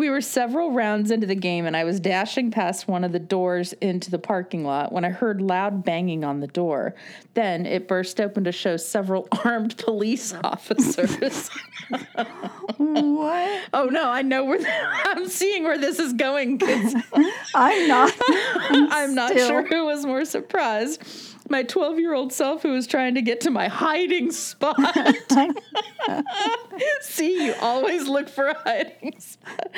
We 0.00 0.08
were 0.08 0.22
several 0.22 0.72
rounds 0.72 1.10
into 1.10 1.26
the 1.26 1.34
game, 1.34 1.66
and 1.66 1.76
I 1.76 1.84
was 1.84 2.00
dashing 2.00 2.50
past 2.50 2.88
one 2.88 3.04
of 3.04 3.12
the 3.12 3.18
doors 3.18 3.74
into 3.82 4.10
the 4.10 4.18
parking 4.18 4.64
lot 4.64 4.92
when 4.92 5.04
I 5.04 5.10
heard 5.10 5.42
loud 5.42 5.84
banging 5.84 6.24
on 6.24 6.40
the 6.40 6.46
door. 6.46 6.94
Then 7.34 7.66
it 7.66 7.86
burst 7.86 8.18
open 8.18 8.44
to 8.44 8.50
show 8.50 8.78
several 8.78 9.28
armed 9.44 9.76
police 9.76 10.32
officers. 10.42 11.50
What? 12.78 13.62
Oh 13.74 13.90
no, 13.92 14.08
I 14.08 14.22
know 14.22 14.46
where 14.46 14.60
I'm 15.04 15.28
seeing 15.28 15.64
where 15.64 15.76
this 15.76 15.98
is 15.98 16.14
going. 16.14 16.58
I'm 17.54 17.86
not. 17.86 18.14
I'm 18.70 19.14
not 19.14 19.34
sure 19.34 19.66
who 19.66 19.84
was 19.84 20.06
more 20.06 20.24
surprised. 20.24 21.29
My 21.50 21.62
12 21.64 21.98
year 21.98 22.14
old 22.14 22.32
self 22.32 22.62
who 22.62 22.70
was 22.70 22.86
trying 22.86 23.14
to 23.16 23.22
get 23.22 23.40
to 23.42 23.50
my 23.50 23.68
hiding 23.68 24.30
spot. 24.30 24.76
See, 27.00 27.46
you 27.46 27.54
always 27.60 28.08
look 28.08 28.28
for 28.28 28.46
a 28.46 28.58
hiding 28.58 29.18
spot. 29.18 29.70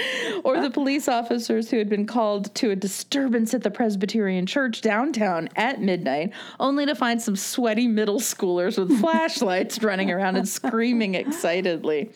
Or 0.45 0.61
the 0.61 0.71
police 0.71 1.09
officers 1.09 1.71
who 1.71 1.79
had 1.79 1.89
been 1.89 2.07
called 2.07 2.55
to 2.57 2.71
a 2.71 2.77
disturbance 2.77 3.55
at 3.55 3.63
the 3.63 3.71
Presbyterian 3.71 4.47
Church 4.47 4.83
downtown 4.83 5.49
at 5.57 5.81
midnight, 5.81 6.33
only 6.61 6.87
to 6.87 6.95
find 6.95 7.21
some 7.21 7.37
sweaty 7.37 7.89
middle 7.89 8.21
schoolers 8.21 8.79
with 8.79 9.01
flashlights 9.01 9.83
running 9.83 10.11
around 10.11 10.37
and 10.37 10.49
screaming 10.49 11.15
excitedly. 11.15 12.11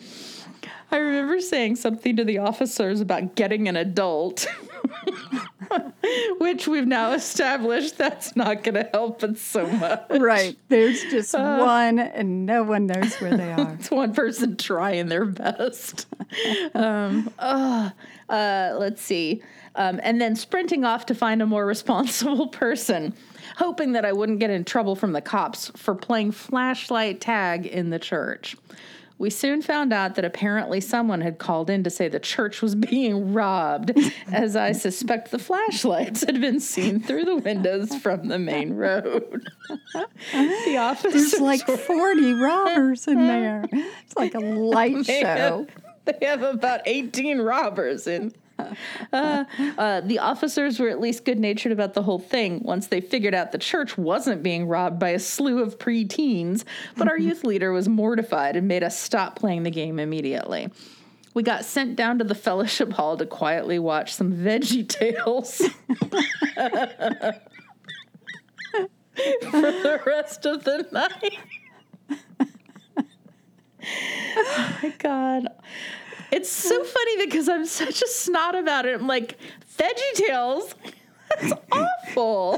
I 0.91 0.99
remember 0.99 1.41
saying 1.41 1.77
something 1.77 2.17
to 2.17 2.25
the 2.25 2.39
officers 2.39 3.01
about 3.01 3.35
getting 3.35 3.69
an 3.69 3.77
adult. 3.77 4.47
Which 6.39 6.69
we've 6.69 6.87
now 6.87 7.13
established 7.13 7.99
that's 7.99 8.37
not 8.37 8.63
going 8.63 8.75
to 8.75 8.89
help 8.93 9.23
us 9.23 9.41
so 9.41 9.67
much. 9.67 10.05
Right. 10.11 10.57
There's 10.69 11.03
just 11.05 11.35
uh, 11.35 11.59
one, 11.59 11.99
and 11.99 12.47
no 12.47 12.63
one 12.63 12.87
knows 12.87 13.15
where 13.17 13.37
they 13.37 13.53
are. 13.57 13.75
it's 13.75 13.91
one 13.91 14.15
person 14.15 14.57
trying 14.57 15.07
their 15.07 15.25
best. 15.25 16.07
um, 16.75 17.33
uh, 17.39 17.91
uh, 18.29 18.77
let's 18.79 19.03
see. 19.03 19.43
Um, 19.75 20.01
and 20.03 20.21
then 20.21 20.37
sprinting 20.37 20.85
off 20.85 21.07
to 21.07 21.15
find 21.15 21.43
a 21.43 21.47
more 21.47 21.67
responsible 21.67 22.49
person, 22.49 23.15
hoping 23.57 23.93
that 23.93 24.05
I 24.05 24.13
wouldn't 24.13 24.41
get 24.41 24.51
in 24.51 24.65
trouble 24.65 24.97
from 24.97 25.13
the 25.13 25.21
cops 25.21 25.71
for 25.77 25.95
playing 25.95 26.33
flashlight 26.33 27.21
tag 27.21 27.67
in 27.67 27.91
the 27.91 27.99
church. 27.99 28.57
We 29.19 29.31
soon 29.31 29.63
found 29.63 29.95
out 29.95 30.15
that 30.17 30.27
apparently 30.27 30.81
someone 30.81 31.23
had 31.23 31.39
called 31.39 31.71
in 31.71 31.83
to 31.85 31.91
say 31.91 32.09
the 32.09 32.21
church 32.21 32.61
was 32.61 32.75
being 32.75 33.33
robbed, 33.33 33.93
as 34.31 34.57
I 34.57 34.73
suspect 34.73 35.31
the 35.31 35.39
flashlights 35.39 36.25
had 36.25 36.41
been 36.41 36.61
seen 36.61 37.01
through 37.01 37.25
the 37.25 37.37
windows 37.37 37.95
from 37.97 38.29
the 38.29 38.39
main 38.39 38.75
road. 38.75 39.49
the 40.33 40.77
office 40.79 41.13
There's 41.13 41.41
like 41.41 41.67
40 41.67 42.33
robbers 42.35 43.09
in 43.09 43.27
there. 43.27 43.65
It's 43.73 44.17
like 44.17 44.35
a 44.35 44.41
light 44.41 45.07
they 45.07 45.23
show. 45.23 45.67
They 46.05 46.27
have 46.27 46.43
about 46.43 46.83
18 46.87 47.41
robbers 47.41 48.07
in 48.07 48.33
uh, 48.59 48.75
uh, 49.79 50.01
the 50.01 50.19
officers 50.19 50.79
were 50.79 50.89
at 50.89 51.01
least 51.01 51.25
good 51.25 51.39
natured 51.39 51.73
about 51.73 51.95
the 51.95 52.03
whole 52.03 52.19
thing 52.19 52.61
once 52.63 52.87
they 52.89 53.01
figured 53.01 53.35
out 53.35 53.53
the 53.53 53.59
church 53.59 53.97
wasn't 53.99 54.43
being 54.43 54.67
robbed 54.67 54.99
by 54.99 55.11
a 55.11 55.19
slew 55.19 55.63
of 55.63 55.79
preteens, 55.79 56.65
but 56.97 57.09
our 57.09 57.19
youth 57.27 57.45
leader 57.45 57.73
was 57.73 57.89
mortified 57.89 58.57
and 58.57 58.67
made 58.69 58.83
us 58.83 58.99
stop 58.99 59.37
playing 59.37 59.63
the 59.63 59.71
game 59.71 59.99
immediately. 59.99 60.71
We 61.35 61.43
got 61.43 61.65
sent 61.67 61.97
down 61.97 62.19
to 62.19 62.25
the 62.25 62.35
fellowship 62.35 62.93
hall 62.95 63.17
to 63.19 63.27
quietly 63.27 63.79
watch 63.79 64.15
some 64.15 64.33
Veggie 64.33 64.89
Tales. 64.89 65.59
for 69.51 69.61
the 69.61 70.01
rest 70.07 70.47
of 70.47 70.65
the 70.65 70.87
night. 70.93 71.39
oh 73.87 74.79
my 74.83 74.95
god. 74.99 75.49
It's 76.31 76.51
so 76.51 76.83
funny 76.85 77.25
because 77.25 77.49
I'm 77.49 77.67
such 77.67 78.03
a 78.03 78.09
snot 78.09 78.55
about 78.55 78.87
it. 78.87 79.01
I'm 79.01 79.07
like, 79.07 79.39
Veggie 79.79 80.15
Tales? 80.15 80.75
That's 81.41 81.53
awful. 81.73 82.53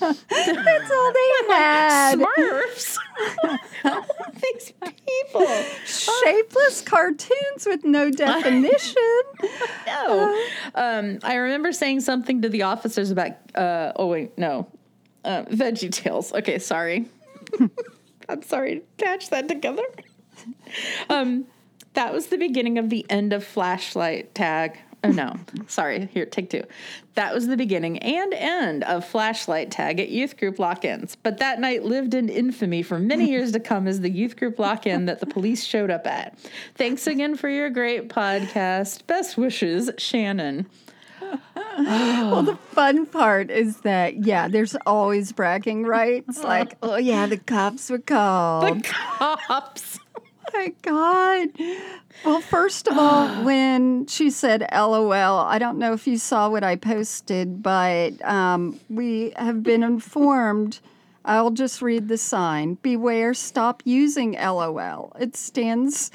That's 0.00 0.90
all 0.90 1.12
they 1.12 1.54
had. 1.54 2.18
Smurfs. 2.18 2.98
these 4.42 4.72
people. 4.82 5.46
Shapeless 5.86 6.82
cartoons 6.82 7.64
with 7.64 7.84
no 7.84 8.10
definition. 8.10 9.02
no. 9.86 10.46
Um, 10.74 11.20
I 11.22 11.36
remember 11.36 11.72
saying 11.72 12.00
something 12.00 12.42
to 12.42 12.48
the 12.48 12.62
officers 12.62 13.10
about, 13.12 13.32
uh, 13.54 13.92
oh, 13.96 14.08
wait, 14.08 14.36
no. 14.36 14.66
Uh, 15.24 15.44
Veggie 15.44 15.92
Tales. 15.92 16.32
Okay, 16.32 16.58
sorry. 16.58 17.06
I'm 18.28 18.42
sorry. 18.42 18.82
Patch 18.98 19.30
that 19.30 19.48
together. 19.48 19.84
Um, 21.08 21.46
that 21.98 22.12
was 22.12 22.28
the 22.28 22.38
beginning 22.38 22.78
of 22.78 22.90
the 22.90 23.04
end 23.10 23.32
of 23.32 23.42
flashlight 23.42 24.32
tag. 24.32 24.78
Oh 25.02 25.10
no, 25.10 25.34
sorry. 25.66 26.06
Here, 26.12 26.26
take 26.26 26.48
two. 26.48 26.62
That 27.14 27.34
was 27.34 27.48
the 27.48 27.56
beginning 27.56 27.98
and 27.98 28.32
end 28.34 28.84
of 28.84 29.04
flashlight 29.04 29.72
tag 29.72 29.98
at 29.98 30.08
youth 30.08 30.36
group 30.36 30.60
lock-ins. 30.60 31.16
But 31.16 31.38
that 31.38 31.58
night 31.58 31.82
lived 31.82 32.14
in 32.14 32.28
infamy 32.28 32.82
for 32.82 33.00
many 33.00 33.28
years 33.30 33.50
to 33.50 33.58
come 33.58 33.88
as 33.88 34.00
the 34.00 34.10
youth 34.10 34.36
group 34.36 34.60
lock-in 34.60 35.06
that 35.06 35.18
the 35.18 35.26
police 35.26 35.64
showed 35.64 35.90
up 35.90 36.06
at. 36.06 36.38
Thanks 36.76 37.08
again 37.08 37.36
for 37.36 37.48
your 37.48 37.68
great 37.68 38.08
podcast. 38.08 39.04
Best 39.08 39.36
wishes, 39.36 39.90
Shannon. 39.98 40.66
well, 41.78 42.44
the 42.44 42.56
fun 42.70 43.06
part 43.06 43.50
is 43.50 43.78
that 43.78 44.24
yeah, 44.24 44.46
there's 44.46 44.76
always 44.86 45.32
bragging 45.32 45.82
rights. 45.82 46.44
Like, 46.44 46.76
oh 46.80 46.96
yeah, 46.96 47.26
the 47.26 47.38
cops 47.38 47.90
were 47.90 47.98
called. 47.98 48.62
The 48.62 48.82
cops 48.84 49.98
my 50.52 50.72
God. 50.82 51.48
Well, 52.24 52.40
first 52.40 52.88
of 52.88 52.98
all, 52.98 53.28
when 53.44 54.06
she 54.06 54.30
said 54.30 54.66
LOL, 54.72 55.38
I 55.38 55.58
don't 55.58 55.78
know 55.78 55.92
if 55.92 56.06
you 56.06 56.18
saw 56.18 56.48
what 56.48 56.64
I 56.64 56.76
posted, 56.76 57.62
but 57.62 58.22
um, 58.24 58.78
we 58.88 59.32
have 59.36 59.62
been 59.62 59.82
informed. 59.82 60.80
I'll 61.24 61.50
just 61.50 61.82
read 61.82 62.08
the 62.08 62.16
sign 62.16 62.74
Beware, 62.74 63.34
stop 63.34 63.82
using 63.84 64.32
LOL. 64.32 65.12
It 65.20 65.36
stands 65.36 66.10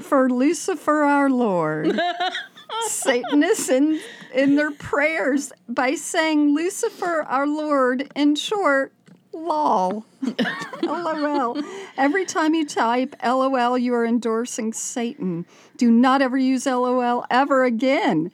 for 0.00 0.30
Lucifer 0.30 1.02
our 1.02 1.30
Lord. 1.30 1.98
Satanists 2.86 3.68
in, 3.70 3.98
in 4.32 4.54
their 4.54 4.70
prayers 4.70 5.52
by 5.68 5.94
saying 5.94 6.54
Lucifer 6.54 7.24
our 7.28 7.46
Lord 7.46 8.10
in 8.14 8.36
short 8.36 8.92
lol. 9.32 10.04
LOL. 10.82 11.62
Every 11.96 12.24
time 12.24 12.54
you 12.54 12.66
type 12.66 13.14
LOL, 13.24 13.78
you 13.78 13.94
are 13.94 14.04
endorsing 14.04 14.72
Satan. 14.72 15.46
Do 15.76 15.90
not 15.90 16.22
ever 16.22 16.36
use 16.36 16.66
LOL 16.66 17.24
ever 17.30 17.64
again. 17.64 18.30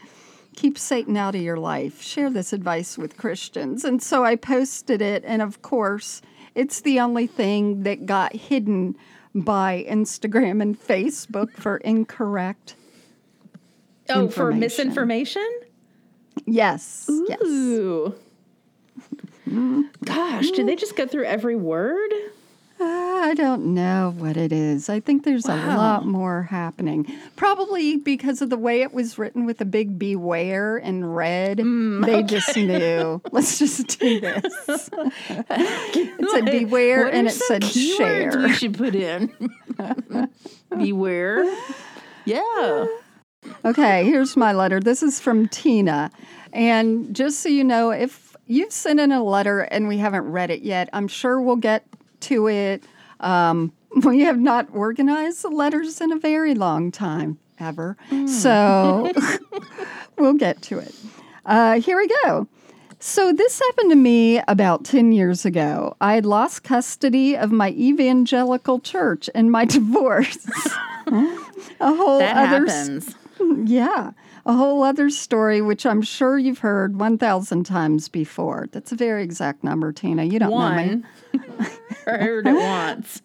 Keep 0.57 0.79
Satan 0.79 1.17
out 1.17 1.35
of 1.35 1.43
your 1.43 1.57
life. 1.57 2.01
Share 2.01 2.31
this 2.31 2.53
advice 2.53 2.97
with 2.97 3.17
Christians. 3.17 3.85
And 3.85 4.03
so 4.03 4.25
I 4.25 4.37
posted 4.37 5.03
it, 5.03 5.25
and 5.27 5.43
of 5.43 5.63
course, 5.63 6.23
it's 6.55 6.81
the 6.81 7.01
only 7.01 7.27
thing 7.27 7.83
that 7.83 8.07
got 8.07 8.35
hidden 8.35 8.97
by 9.35 9.85
Instagram 9.89 10.63
and 10.63 10.81
Facebook 10.81 11.53
for 11.55 11.79
incorrect. 11.79 12.77
Oh, 14.09 14.29
for 14.29 14.53
misinformation? 14.53 15.49
Yes. 16.47 17.07
Ooh. 17.11 17.27
Yes. 17.29 18.21
Gosh, 20.05 20.51
did 20.51 20.67
they 20.67 20.77
just 20.77 20.97
go 20.97 21.07
through 21.07 21.25
every 21.25 21.57
word? 21.57 22.13
Uh, 22.81 22.85
I 22.85 23.35
don't 23.35 23.73
know 23.73 24.13
what 24.19 24.37
it 24.37 24.53
is. 24.53 24.89
I 24.89 24.99
think 24.99 25.25
there's 25.25 25.47
wow. 25.47 25.55
a 25.55 25.77
lot 25.77 26.07
more 26.07 26.43
happening. 26.43 27.07
Probably 27.37 27.99
because 27.99 28.43
of 28.43 28.51
the 28.51 28.57
way 28.57 28.83
it 28.83 28.93
was 28.93 29.17
written 29.17 29.47
with 29.47 29.61
a 29.61 29.65
big 29.65 29.97
beware 29.97 30.77
in 30.77 31.05
red. 31.05 31.59
Mm, 31.59 32.05
they 32.05 32.17
okay. 32.17 32.27
just 32.27 32.57
knew, 32.57 33.23
let's 33.33 33.61
just 33.61 34.01
do 34.01 34.21
this. 34.21 34.45
it 34.69 36.31
said 36.31 36.47
beware 36.47 37.07
and 37.07 37.29
it 37.29 37.31
said 37.31 37.65
share. 37.65 38.39
We 38.39 38.53
should 38.55 38.77
put 38.77 38.97
in 38.97 39.33
beware. 40.77 41.45
Yeah. 42.25 42.87
Okay, 43.65 44.05
here's 44.05 44.37
my 44.37 44.53
letter. 44.53 44.81
This 44.81 45.03
is 45.03 45.21
from 45.21 45.47
Tina. 45.47 46.11
And 46.53 47.15
just 47.15 47.41
so 47.41 47.49
you 47.49 47.63
know, 47.63 47.91
if 47.91 48.24
you've 48.47 48.73
sent 48.73 49.01
in 49.01 49.13
a 49.13 49.23
letter 49.23 49.61
and 49.61 49.89
we 49.89 49.99
haven't 49.99 50.31
read 50.31 50.51
it 50.51 50.63
yet. 50.63 50.89
I'm 50.93 51.09
sure 51.09 51.41
we'll 51.41 51.57
get 51.57 51.87
to 52.21 52.49
it. 52.49 52.85
Um, 53.21 53.73
we 54.05 54.21
have 54.21 54.39
not 54.39 54.69
organized 54.73 55.43
the 55.43 55.49
letters 55.49 56.01
in 56.01 56.13
a 56.13 56.19
very 56.19 56.55
long 56.55 56.91
time, 56.91 57.39
ever. 57.59 57.97
Mm. 58.11 58.29
So 58.29 59.13
we'll 60.19 60.35
get 60.35 60.63
to 60.63 60.79
it. 60.79 60.95
Uh, 61.47 61.81
here 61.81 61.97
we 61.97 62.09
go. 62.25 62.49
So, 63.01 63.35
this 63.35 63.61
happened 63.61 63.91
to 63.91 63.97
me 63.97 64.41
about 64.49 64.85
10 64.85 65.13
years 65.13 65.45
ago. 65.45 65.95
I 66.01 66.15
had 66.15 66.25
lost 66.25 66.63
custody 66.63 67.37
of 67.37 67.53
my 67.53 67.69
evangelical 67.73 68.81
church 68.81 69.29
in 69.35 69.51
my 69.51 69.67
divorce. 69.67 70.39
a 71.07 71.95
whole 71.95 72.21
that 72.21 72.35
other 72.35 72.67
happens. 72.67 73.15
Yeah 73.65 74.13
a 74.47 74.55
whole 74.55 74.83
other 74.83 75.11
story, 75.11 75.61
which 75.63 75.87
I'm 75.87 76.03
sure 76.03 76.39
you've 76.39 76.59
heard 76.59 76.99
1,000 76.99 77.65
times 77.65 78.09
before. 78.09 78.69
That's 78.73 78.93
a 78.93 78.97
very 78.97 79.23
exact 79.23 79.65
number, 79.65 79.93
Tina. 79.93 80.25
You 80.25 80.39
don't 80.39 80.51
One. 80.51 81.05
know 81.33 81.39
me. 81.59 81.67
I 82.07 82.11
heard 82.11 82.47
it 82.47 82.55
once. 82.55 83.23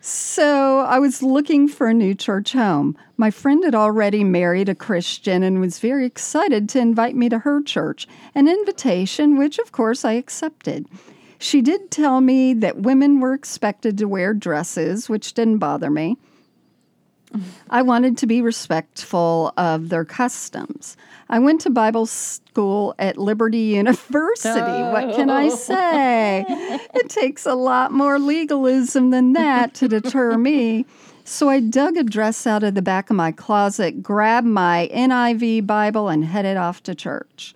So 0.00 0.80
I 0.80 0.98
was 0.98 1.22
looking 1.22 1.66
for 1.68 1.88
a 1.88 1.94
new 1.94 2.14
church 2.14 2.52
home. 2.52 2.96
My 3.16 3.30
friend 3.30 3.64
had 3.64 3.74
already 3.74 4.22
married 4.22 4.68
a 4.68 4.74
Christian 4.74 5.42
and 5.42 5.60
was 5.60 5.80
very 5.80 6.06
excited 6.06 6.68
to 6.70 6.78
invite 6.78 7.16
me 7.16 7.28
to 7.28 7.40
her 7.40 7.62
church, 7.62 8.06
an 8.34 8.46
invitation 8.48 9.36
which, 9.36 9.58
of 9.58 9.72
course, 9.72 10.04
I 10.04 10.12
accepted. 10.12 10.86
She 11.40 11.60
did 11.60 11.90
tell 11.90 12.20
me 12.20 12.54
that 12.54 12.78
women 12.82 13.20
were 13.20 13.34
expected 13.34 13.98
to 13.98 14.06
wear 14.08 14.34
dresses, 14.34 15.08
which 15.08 15.34
didn't 15.34 15.58
bother 15.58 15.90
me. 15.90 16.16
I 17.70 17.82
wanted 17.82 18.16
to 18.18 18.26
be 18.26 18.40
respectful 18.42 19.52
of 19.56 19.88
their 19.88 20.04
customs. 20.04 20.96
I 21.28 21.38
went 21.38 21.60
to 21.62 21.70
Bible 21.70 22.06
school 22.06 22.94
at 22.98 23.18
Liberty 23.18 23.58
University. 23.76 24.58
What 24.60 25.14
can 25.14 25.30
I 25.30 25.48
say? 25.50 26.44
It 26.48 27.08
takes 27.08 27.46
a 27.46 27.54
lot 27.54 27.92
more 27.92 28.18
legalism 28.18 29.10
than 29.10 29.34
that 29.34 29.74
to 29.74 29.88
deter 29.88 30.36
me. 30.38 30.86
So 31.24 31.50
I 31.50 31.60
dug 31.60 31.98
a 31.98 32.04
dress 32.04 32.46
out 32.46 32.62
of 32.62 32.74
the 32.74 32.80
back 32.80 33.10
of 33.10 33.16
my 33.16 33.32
closet, 33.32 34.02
grabbed 34.02 34.46
my 34.46 34.88
NIV 34.94 35.66
Bible, 35.66 36.08
and 36.08 36.24
headed 36.24 36.56
off 36.56 36.82
to 36.84 36.94
church. 36.94 37.54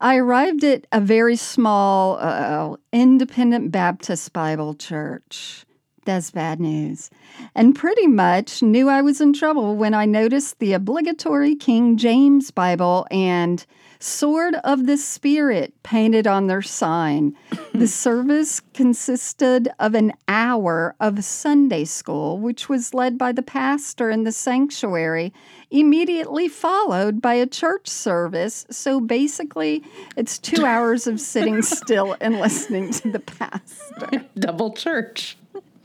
I 0.00 0.16
arrived 0.16 0.64
at 0.64 0.86
a 0.90 1.00
very 1.00 1.36
small 1.36 2.18
uh, 2.18 2.76
independent 2.92 3.72
Baptist 3.72 4.32
Bible 4.32 4.74
church. 4.74 5.66
That's 6.08 6.30
bad 6.30 6.58
news. 6.58 7.10
And 7.54 7.76
pretty 7.76 8.06
much 8.06 8.62
knew 8.62 8.88
I 8.88 9.02
was 9.02 9.20
in 9.20 9.34
trouble 9.34 9.76
when 9.76 9.92
I 9.92 10.06
noticed 10.06 10.58
the 10.58 10.72
obligatory 10.72 11.54
King 11.54 11.98
James 11.98 12.50
Bible 12.50 13.06
and 13.10 13.62
Sword 13.98 14.54
of 14.64 14.86
the 14.86 14.96
Spirit 14.96 15.74
painted 15.82 16.26
on 16.26 16.46
their 16.46 16.62
sign. 16.62 17.36
the 17.74 17.86
service 17.86 18.62
consisted 18.72 19.68
of 19.78 19.94
an 19.94 20.14
hour 20.28 20.96
of 20.98 21.22
Sunday 21.22 21.84
school, 21.84 22.38
which 22.38 22.70
was 22.70 22.94
led 22.94 23.18
by 23.18 23.30
the 23.30 23.42
pastor 23.42 24.08
in 24.08 24.24
the 24.24 24.32
sanctuary, 24.32 25.30
immediately 25.70 26.48
followed 26.48 27.20
by 27.20 27.34
a 27.34 27.46
church 27.46 27.86
service. 27.86 28.64
So 28.70 28.98
basically, 28.98 29.84
it's 30.16 30.38
two 30.38 30.64
hours 30.64 31.06
of 31.06 31.20
sitting 31.20 31.60
still 31.62 32.16
and 32.18 32.40
listening 32.40 32.92
to 32.92 33.10
the 33.10 33.20
pastor. 33.20 34.24
Double 34.38 34.72
church. 34.72 35.36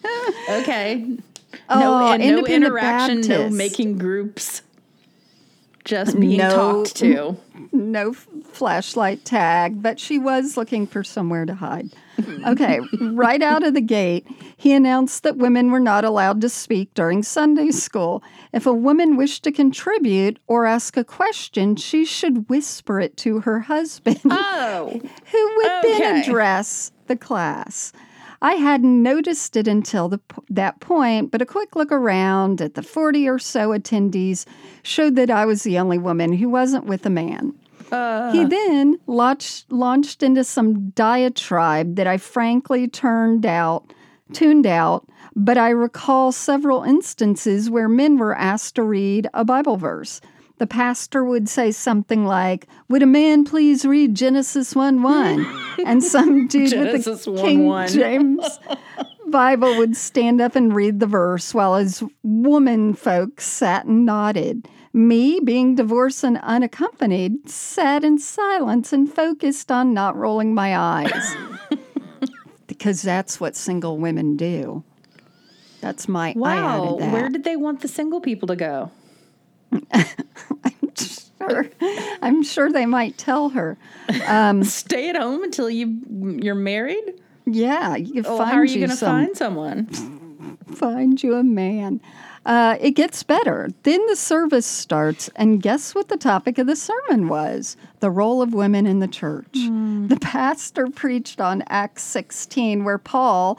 Okay. 0.49 1.17
Oh, 1.69 1.79
no, 1.79 2.07
and 2.13 2.21
no 2.23 2.45
interaction, 2.45 3.21
no 3.21 3.49
making 3.49 3.97
groups. 3.97 4.61
Just 5.85 6.17
being 6.19 6.37
No. 6.37 6.49
talked 6.49 6.95
to. 6.97 7.35
no 7.73 8.13
flashlight 8.13 9.25
tag, 9.25 9.81
but 9.81 9.99
she 9.99 10.17
was 10.17 10.55
looking 10.55 10.87
for 10.87 11.03
somewhere 11.03 11.45
to 11.45 11.53
hide. 11.53 11.89
Mm-hmm. 12.17 12.45
Okay, 12.47 12.79
right 13.01 13.41
out 13.41 13.63
of 13.63 13.73
the 13.73 13.81
gate, 13.81 14.25
he 14.55 14.71
announced 14.71 15.23
that 15.23 15.35
women 15.37 15.71
were 15.71 15.81
not 15.81 16.05
allowed 16.05 16.39
to 16.41 16.49
speak 16.49 16.93
during 16.93 17.21
Sunday 17.21 17.69
school. 17.71 18.23
If 18.53 18.65
a 18.65 18.73
woman 18.73 19.17
wished 19.17 19.43
to 19.43 19.51
contribute 19.51 20.39
or 20.47 20.65
ask 20.65 20.95
a 20.95 21.03
question, 21.03 21.75
she 21.75 22.05
should 22.05 22.47
whisper 22.49 23.01
it 23.01 23.17
to 23.17 23.41
her 23.41 23.59
husband, 23.61 24.21
Oh, 24.25 24.89
who 25.31 25.55
would 25.57 25.71
then 25.83 26.21
address 26.23 26.91
the 27.07 27.17
class. 27.17 27.91
I 28.43 28.55
hadn't 28.55 29.01
noticed 29.01 29.55
it 29.55 29.69
until 29.69 30.09
the, 30.09 30.19
that 30.49 30.81
point, 30.81 31.31
but 31.31 31.41
a 31.41 31.45
quick 31.45 31.77
look 31.77 31.93
around 31.93 32.61
at 32.61 32.73
the 32.73 32.83
40 32.83 33.29
or 33.29 33.39
so 33.39 33.69
attendees 33.69 34.45
showed 34.83 35.15
that 35.15 35.31
I 35.31 35.45
was 35.45 35.63
the 35.63 35.79
only 35.79 35.97
woman 35.97 36.33
who 36.33 36.49
wasn't 36.49 36.85
with 36.85 37.05
a 37.05 37.09
man. 37.09 37.53
he 37.89 37.95
uh. 37.95 38.47
then 38.49 38.99
launched, 39.07 39.71
launched 39.71 40.23
into 40.23 40.43
some 40.43 40.89
diatribe 40.89 41.95
that 41.95 42.05
I 42.05 42.17
frankly 42.17 42.89
turned 42.89 43.45
out, 43.45 43.93
tuned 44.33 44.67
out, 44.67 45.07
but 45.37 45.57
I 45.57 45.69
recall 45.69 46.33
several 46.33 46.83
instances 46.83 47.69
where 47.69 47.87
men 47.87 48.17
were 48.17 48.37
asked 48.37 48.75
to 48.75 48.83
read 48.83 49.29
a 49.33 49.45
Bible 49.45 49.77
verse. 49.77 50.19
The 50.63 50.67
pastor 50.67 51.25
would 51.25 51.49
say 51.49 51.71
something 51.71 52.25
like, 52.25 52.67
Would 52.87 53.03
a 53.03 53.05
man 53.05 53.43
please 53.43 53.83
read 53.83 54.15
Genesis 54.15 54.73
1 54.73 55.03
1? 55.03 55.45
And 55.85 56.01
some 56.01 56.47
dude 56.47 56.69
Genesis 56.69 57.25
with 57.27 57.35
the 57.35 57.41
1, 57.41 57.45
King 57.45 57.65
1. 57.65 57.87
James 57.89 58.59
Bible 59.27 59.77
would 59.77 59.97
stand 59.97 60.39
up 60.39 60.55
and 60.55 60.73
read 60.73 61.01
the 61.01 61.05
verse 61.05 61.53
while 61.53 61.75
his 61.75 62.01
woman 62.23 62.93
folks 62.93 63.45
sat 63.45 63.83
and 63.83 64.05
nodded. 64.05 64.69
Me, 64.93 65.41
being 65.41 65.75
divorced 65.75 66.23
and 66.23 66.37
unaccompanied, 66.37 67.49
sat 67.49 68.05
in 68.05 68.17
silence 68.17 68.93
and 68.93 69.13
focused 69.13 69.69
on 69.69 69.93
not 69.93 70.15
rolling 70.15 70.53
my 70.55 70.77
eyes. 70.77 71.35
because 72.67 73.01
that's 73.01 73.37
what 73.37 73.57
single 73.57 73.97
women 73.97 74.37
do. 74.37 74.81
That's 75.81 76.07
my 76.07 76.33
wow. 76.37 76.95
Where 76.95 77.27
did 77.27 77.43
they 77.43 77.57
want 77.57 77.81
the 77.81 77.89
single 77.89 78.21
people 78.21 78.47
to 78.47 78.55
go? 78.55 78.91
sure. 80.97 81.69
I'm 82.21 82.43
sure 82.43 82.71
they 82.71 82.85
might 82.85 83.17
tell 83.17 83.49
her. 83.49 83.77
Um, 84.27 84.63
Stay 84.63 85.09
at 85.09 85.17
home 85.17 85.43
until 85.43 85.69
you 85.69 85.99
you're 86.41 86.55
married. 86.55 87.21
Yeah, 87.45 87.95
you 87.95 88.23
oh, 88.25 88.29
Well, 88.29 88.37
find 88.39 88.51
how 88.51 88.57
are 88.57 88.65
you, 88.65 88.77
going 88.77 88.89
to 88.89 88.95
some, 88.95 89.25
find 89.25 89.37
someone? 89.37 90.57
find 90.73 91.21
you 91.21 91.35
a 91.35 91.43
man. 91.43 92.01
Uh, 92.45 92.77
it 92.81 92.91
gets 92.91 93.23
better. 93.23 93.69
Then 93.83 94.05
the 94.07 94.15
service 94.15 94.65
starts, 94.65 95.29
and 95.35 95.61
guess 95.61 95.95
what 95.95 96.09
the 96.09 96.17
topic 96.17 96.57
of 96.57 96.67
the 96.67 96.75
sermon 96.75 97.29
was? 97.29 97.77
The 98.01 98.11
role 98.11 98.41
of 98.41 98.53
women 98.53 98.85
in 98.85 98.99
the 98.99 99.07
church. 99.07 99.47
The 100.09 100.17
pastor 100.19 100.87
preached 100.87 101.39
on 101.39 101.63
Acts 101.67 102.03
16, 102.03 102.83
where 102.83 102.97
Paul 102.97 103.57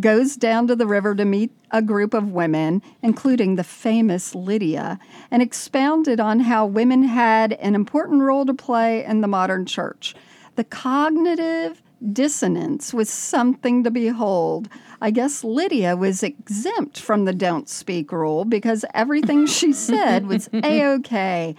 goes 0.00 0.36
down 0.36 0.66
to 0.68 0.76
the 0.76 0.86
river 0.86 1.14
to 1.14 1.26
meet 1.26 1.50
a 1.70 1.82
group 1.82 2.14
of 2.14 2.32
women, 2.32 2.80
including 3.02 3.56
the 3.56 3.64
famous 3.64 4.34
Lydia, 4.34 4.98
and 5.30 5.42
expounded 5.42 6.18
on 6.20 6.40
how 6.40 6.64
women 6.64 7.02
had 7.02 7.52
an 7.54 7.74
important 7.74 8.22
role 8.22 8.46
to 8.46 8.54
play 8.54 9.04
in 9.04 9.20
the 9.20 9.28
modern 9.28 9.66
church. 9.66 10.14
The 10.56 10.64
cognitive 10.64 11.82
dissonance 12.12 12.92
was 12.92 13.08
something 13.08 13.84
to 13.84 13.90
behold. 13.90 14.68
I 15.00 15.10
guess 15.10 15.44
Lydia 15.44 15.96
was 15.96 16.22
exempt 16.22 16.98
from 16.98 17.24
the 17.24 17.32
don't 17.32 17.68
speak 17.68 18.12
rule 18.12 18.44
because 18.44 18.84
everything 18.94 19.46
she 19.46 19.72
said 19.72 20.26
was 20.26 20.48
a 20.52 20.86
okay. 20.94 21.54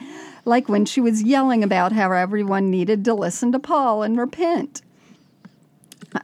Like 0.46 0.68
when 0.68 0.86
she 0.86 1.02
was 1.02 1.24
yelling 1.24 1.64
about 1.64 1.92
how 1.92 2.12
everyone 2.12 2.70
needed 2.70 3.06
to 3.06 3.14
listen 3.14 3.52
to 3.54 3.60
Paul 3.60 4.04
and 4.04 4.18
repent. 4.18 4.82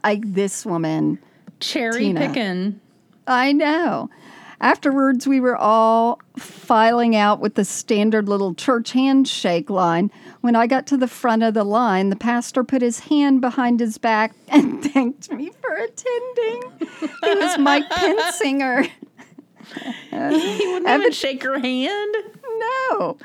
I 0.04 0.20
this 0.24 0.64
woman, 0.64 1.18
Cherry 1.58 2.04
Tina. 2.04 2.28
picking. 2.28 2.80
I 3.26 3.52
know. 3.52 4.10
Afterwards, 4.60 5.26
we 5.26 5.40
were 5.40 5.56
all 5.56 6.20
filing 6.36 7.16
out 7.16 7.40
with 7.40 7.54
the 7.54 7.64
standard 7.64 8.28
little 8.28 8.54
church 8.54 8.92
handshake 8.92 9.70
line. 9.70 10.10
When 10.42 10.54
I 10.54 10.66
got 10.66 10.86
to 10.88 10.98
the 10.98 11.08
front 11.08 11.42
of 11.42 11.54
the 11.54 11.64
line, 11.64 12.10
the 12.10 12.16
pastor 12.16 12.62
put 12.62 12.82
his 12.82 13.00
hand 13.00 13.40
behind 13.40 13.80
his 13.80 13.96
back 13.96 14.34
and 14.48 14.82
thanked 14.82 15.32
me 15.32 15.50
for 15.60 15.74
attending. 15.74 16.88
He 17.22 17.34
was 17.34 17.58
Mike 17.58 17.88
Pensinger. 17.90 18.90
He 20.10 20.66
wouldn't 20.72 20.88
even 20.88 21.12
shake 21.12 21.42
her 21.42 21.58
hand. 21.58 22.14
No. 22.58 23.16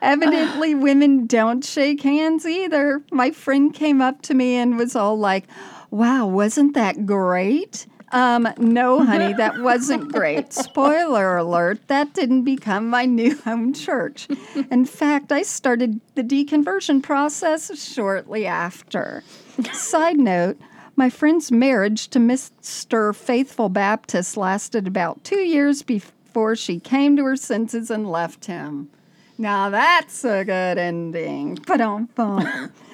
Evidently, 0.00 0.74
women 0.74 1.26
don't 1.26 1.64
shake 1.64 2.02
hands 2.02 2.46
either. 2.46 3.02
My 3.10 3.30
friend 3.30 3.74
came 3.74 4.00
up 4.00 4.22
to 4.22 4.34
me 4.34 4.54
and 4.54 4.78
was 4.78 4.94
all 4.94 5.18
like, 5.18 5.46
Wow, 5.90 6.26
wasn't 6.26 6.74
that 6.74 7.06
great? 7.06 7.86
Um, 8.14 8.48
no, 8.58 9.04
honey, 9.04 9.32
that 9.34 9.58
wasn't 9.60 10.12
great. 10.12 10.52
Spoiler 10.52 11.36
alert, 11.36 11.88
that 11.88 12.14
didn't 12.14 12.44
become 12.44 12.88
my 12.88 13.06
new 13.06 13.36
home 13.38 13.72
church. 13.74 14.28
In 14.70 14.84
fact, 14.84 15.32
I 15.32 15.42
started 15.42 16.00
the 16.14 16.22
deconversion 16.22 17.02
process 17.02 17.76
shortly 17.78 18.46
after. 18.46 19.24
Side 19.72 20.18
note, 20.18 20.58
my 20.96 21.10
friend's 21.10 21.50
marriage 21.50 22.06
to 22.08 22.20
Mr. 22.20 23.12
Faithful 23.14 23.68
Baptist 23.68 24.36
lasted 24.36 24.86
about 24.86 25.24
two 25.24 25.40
years 25.40 25.82
before 25.82 26.54
she 26.54 26.78
came 26.78 27.16
to 27.16 27.24
her 27.24 27.36
senses 27.36 27.90
and 27.90 28.08
left 28.08 28.44
him. 28.44 28.90
Now 29.38 29.70
that's 29.70 30.24
a 30.24 30.44
good 30.44 30.78
ending. 30.78 31.56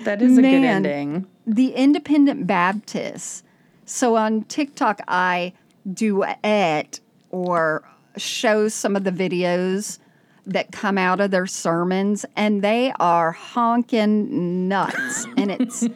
That 0.05 0.23
is 0.23 0.39
a 0.39 0.43
good 0.43 0.65
ending. 0.65 1.27
the 1.47 1.75
Independent 1.75 2.47
Baptists. 2.47 3.43
So 3.91 4.15
on 4.15 4.45
TikTok, 4.45 5.01
I 5.09 5.53
duet 5.93 7.01
or 7.31 7.83
show 8.17 8.69
some 8.69 8.95
of 8.95 9.03
the 9.03 9.11
videos 9.11 9.99
that 10.47 10.71
come 10.71 10.97
out 10.97 11.19
of 11.19 11.33
their 11.33 11.49
sermons, 11.49 12.25
and 12.37 12.63
they 12.63 12.93
are 13.01 13.33
honking 13.33 14.69
nuts. 14.69 15.27
and 15.37 15.51
it's 15.51 15.89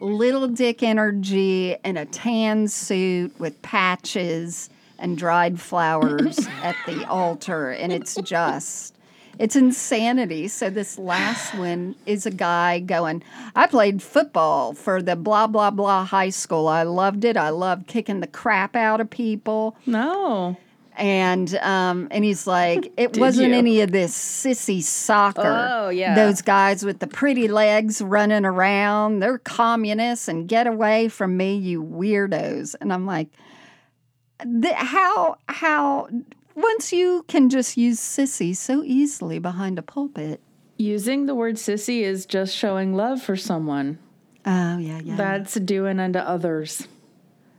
little 0.00 0.46
dick 0.46 0.84
energy 0.84 1.74
in 1.84 1.96
a 1.96 2.06
tan 2.06 2.68
suit 2.68 3.38
with 3.40 3.60
patches 3.60 4.70
and 5.00 5.18
dried 5.18 5.60
flowers 5.60 6.46
at 6.62 6.76
the 6.86 7.04
altar, 7.08 7.72
and 7.72 7.92
it's 7.92 8.14
just. 8.22 8.96
It's 9.42 9.56
insanity. 9.56 10.46
So 10.46 10.70
this 10.70 11.00
last 11.00 11.52
one 11.58 11.96
is 12.06 12.26
a 12.26 12.30
guy 12.30 12.78
going, 12.78 13.24
I 13.56 13.66
played 13.66 14.00
football 14.00 14.72
for 14.72 15.02
the 15.02 15.16
blah 15.16 15.48
blah 15.48 15.72
blah 15.72 16.04
high 16.04 16.30
school. 16.30 16.68
I 16.68 16.84
loved 16.84 17.24
it. 17.24 17.36
I 17.36 17.48
loved 17.48 17.88
kicking 17.88 18.20
the 18.20 18.28
crap 18.28 18.76
out 18.76 19.00
of 19.00 19.10
people. 19.10 19.76
No. 19.84 20.56
And 20.96 21.56
um, 21.56 22.06
and 22.12 22.22
he's 22.22 22.46
like, 22.46 22.92
it 22.96 23.14
Did 23.14 23.20
wasn't 23.20 23.48
you? 23.48 23.54
any 23.54 23.80
of 23.80 23.90
this 23.90 24.16
sissy 24.16 24.80
soccer. 24.80 25.68
Oh, 25.72 25.88
yeah. 25.88 26.14
Those 26.14 26.40
guys 26.40 26.84
with 26.84 27.00
the 27.00 27.08
pretty 27.08 27.48
legs 27.48 28.00
running 28.00 28.44
around. 28.44 29.18
They're 29.18 29.38
communists 29.38 30.28
and 30.28 30.46
get 30.46 30.68
away 30.68 31.08
from 31.08 31.36
me, 31.36 31.56
you 31.56 31.82
weirdos. 31.82 32.76
And 32.80 32.92
I'm 32.92 33.06
like, 33.06 33.28
the, 34.44 34.74
how 34.74 35.36
how 35.48 36.08
once 36.54 36.92
you 36.92 37.24
can 37.28 37.48
just 37.48 37.76
use 37.76 37.98
sissy 38.00 38.54
so 38.54 38.82
easily 38.84 39.38
behind 39.38 39.78
a 39.78 39.82
pulpit. 39.82 40.40
Using 40.78 41.26
the 41.26 41.34
word 41.34 41.56
sissy 41.56 42.00
is 42.02 42.26
just 42.26 42.54
showing 42.56 42.94
love 42.94 43.22
for 43.22 43.36
someone. 43.36 43.98
Oh, 44.44 44.78
yeah, 44.78 45.00
yeah. 45.04 45.16
That's 45.16 45.54
doing 45.54 46.00
unto 46.00 46.18
others. 46.18 46.88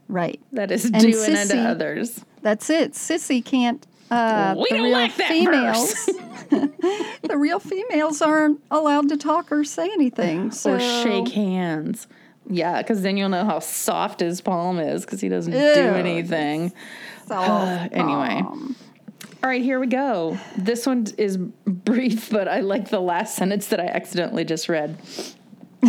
right. 0.08 0.40
That 0.52 0.70
is 0.70 0.84
And 0.84 1.00
doing 1.00 1.14
sissy- 1.14 1.40
unto 1.50 1.56
others. 1.58 2.24
That's 2.42 2.68
it. 2.68 2.92
Sissy 2.92 3.42
can't. 3.44 3.86
Uh, 4.10 4.54
We 4.58 4.66
the 4.68 4.74
don't 4.76 4.84
real 4.84 4.92
like 4.92 5.16
that 5.16 5.28
females. 5.28 5.94
the 7.22 7.36
real 7.38 7.58
females 7.58 8.20
aren't 8.20 8.60
allowed 8.70 9.08
to 9.08 9.16
talk 9.16 9.50
or 9.50 9.64
say 9.64 9.86
anything. 9.90 10.50
So 10.50 10.74
Or 10.74 10.78
shake 10.80 11.28
hands. 11.28 12.06
Yeah, 12.50 12.82
because 12.82 13.00
then 13.00 13.16
you'll 13.16 13.30
know 13.30 13.46
how 13.46 13.60
soft 13.60 14.20
his 14.20 14.42
palm 14.42 14.78
is 14.78 15.06
because 15.06 15.22
he 15.22 15.30
doesn't 15.30 15.52
do 15.52 15.58
anything. 15.58 16.74
soft 17.26 17.92
anyway. 17.94 18.42
palm. 18.42 18.76
All 19.44 19.50
right, 19.50 19.62
here 19.62 19.78
we 19.78 19.88
go. 19.88 20.38
This 20.56 20.86
one 20.86 21.06
is 21.18 21.36
brief, 21.36 22.30
but 22.30 22.48
I 22.48 22.60
like 22.60 22.88
the 22.88 22.98
last 22.98 23.36
sentence 23.36 23.66
that 23.66 23.78
I 23.78 23.84
accidentally 23.84 24.46
just 24.46 24.70
read. 24.70 24.96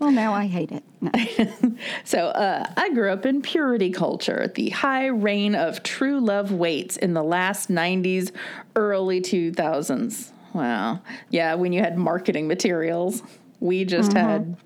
Well, 0.00 0.10
now 0.10 0.32
I 0.32 0.46
hate 0.46 0.72
it. 0.72 0.82
No. 1.00 1.10
So, 2.04 2.28
uh, 2.28 2.66
I 2.76 2.92
grew 2.94 3.12
up 3.12 3.24
in 3.24 3.42
purity 3.42 3.90
culture. 3.90 4.50
The 4.52 4.70
high 4.70 5.06
reign 5.06 5.54
of 5.54 5.82
true 5.82 6.18
love 6.18 6.50
waits 6.50 6.96
in 6.96 7.14
the 7.14 7.22
last 7.22 7.68
90s, 7.70 8.32
early 8.74 9.20
2000s. 9.20 10.30
Wow. 10.52 11.00
Yeah, 11.28 11.54
when 11.54 11.72
you 11.72 11.80
had 11.80 11.96
marketing 11.96 12.48
materials, 12.48 13.22
we 13.60 13.84
just 13.84 14.14
had 14.14 14.56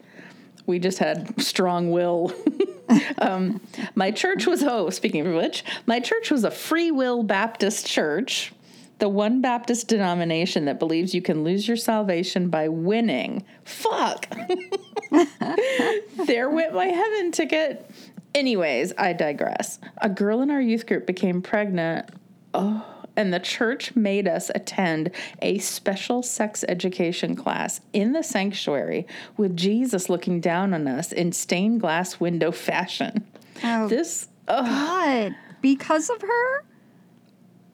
we 0.65 0.79
just 0.79 0.99
had 0.99 1.39
strong 1.43 1.91
will. 1.91 2.33
um, 3.19 3.61
my 3.95 4.11
church 4.11 4.47
was 4.47 4.63
oh, 4.63 4.91
speaking 4.91 5.27
of 5.27 5.35
which, 5.35 5.65
my 5.87 6.01
church 6.01 6.31
was 6.31 6.45
a 6.45 6.51
free 6.51 6.91
will 6.91 7.23
Baptist 7.23 7.87
church. 7.87 8.53
The 9.01 9.09
one 9.09 9.41
Baptist 9.41 9.89
denomination 9.89 10.67
that 10.67 10.79
believes 10.79 11.15
you 11.15 11.23
can 11.23 11.43
lose 11.43 11.67
your 11.67 11.77
salvation 11.77 12.49
by 12.49 12.69
winning. 12.69 13.45
Fuck. 13.65 14.33
there 16.27 16.49
went 16.49 16.75
my 16.75 16.87
heaven 16.87 17.33
ticket. 17.33 17.91
Anyways, 18.35 18.93
I 18.97 19.13
digress. 19.13 19.81
A 19.99 20.09
girl 20.09 20.43
in 20.43 20.51
our 20.51 20.61
youth 20.61 20.87
group 20.87 21.07
became 21.07 21.43
pregnant. 21.43 22.09
Oh, 22.53 22.94
and 23.17 23.33
the 23.33 23.39
church 23.41 23.95
made 23.95 24.27
us 24.27 24.51
attend 24.55 25.11
a 25.41 25.59
special 25.59 26.23
sex 26.23 26.65
education 26.69 27.37
class 27.37 27.81
in 27.93 28.13
the 28.13 28.23
sanctuary 28.23 29.07
with 29.37 29.57
Jesus 29.57 30.09
looking 30.09 30.41
down 30.41 30.75
on 30.75 30.87
us 30.89 31.13
in 31.13 31.33
stained 31.33 31.81
glass 31.81 32.19
window 32.21 32.51
fashion. 32.51 33.25
Oh, 33.63 33.89
This, 33.89 34.29
oh, 34.49 34.63
God. 34.65 35.35
Because 35.63 36.11
of 36.11 36.21
her? 36.23 36.65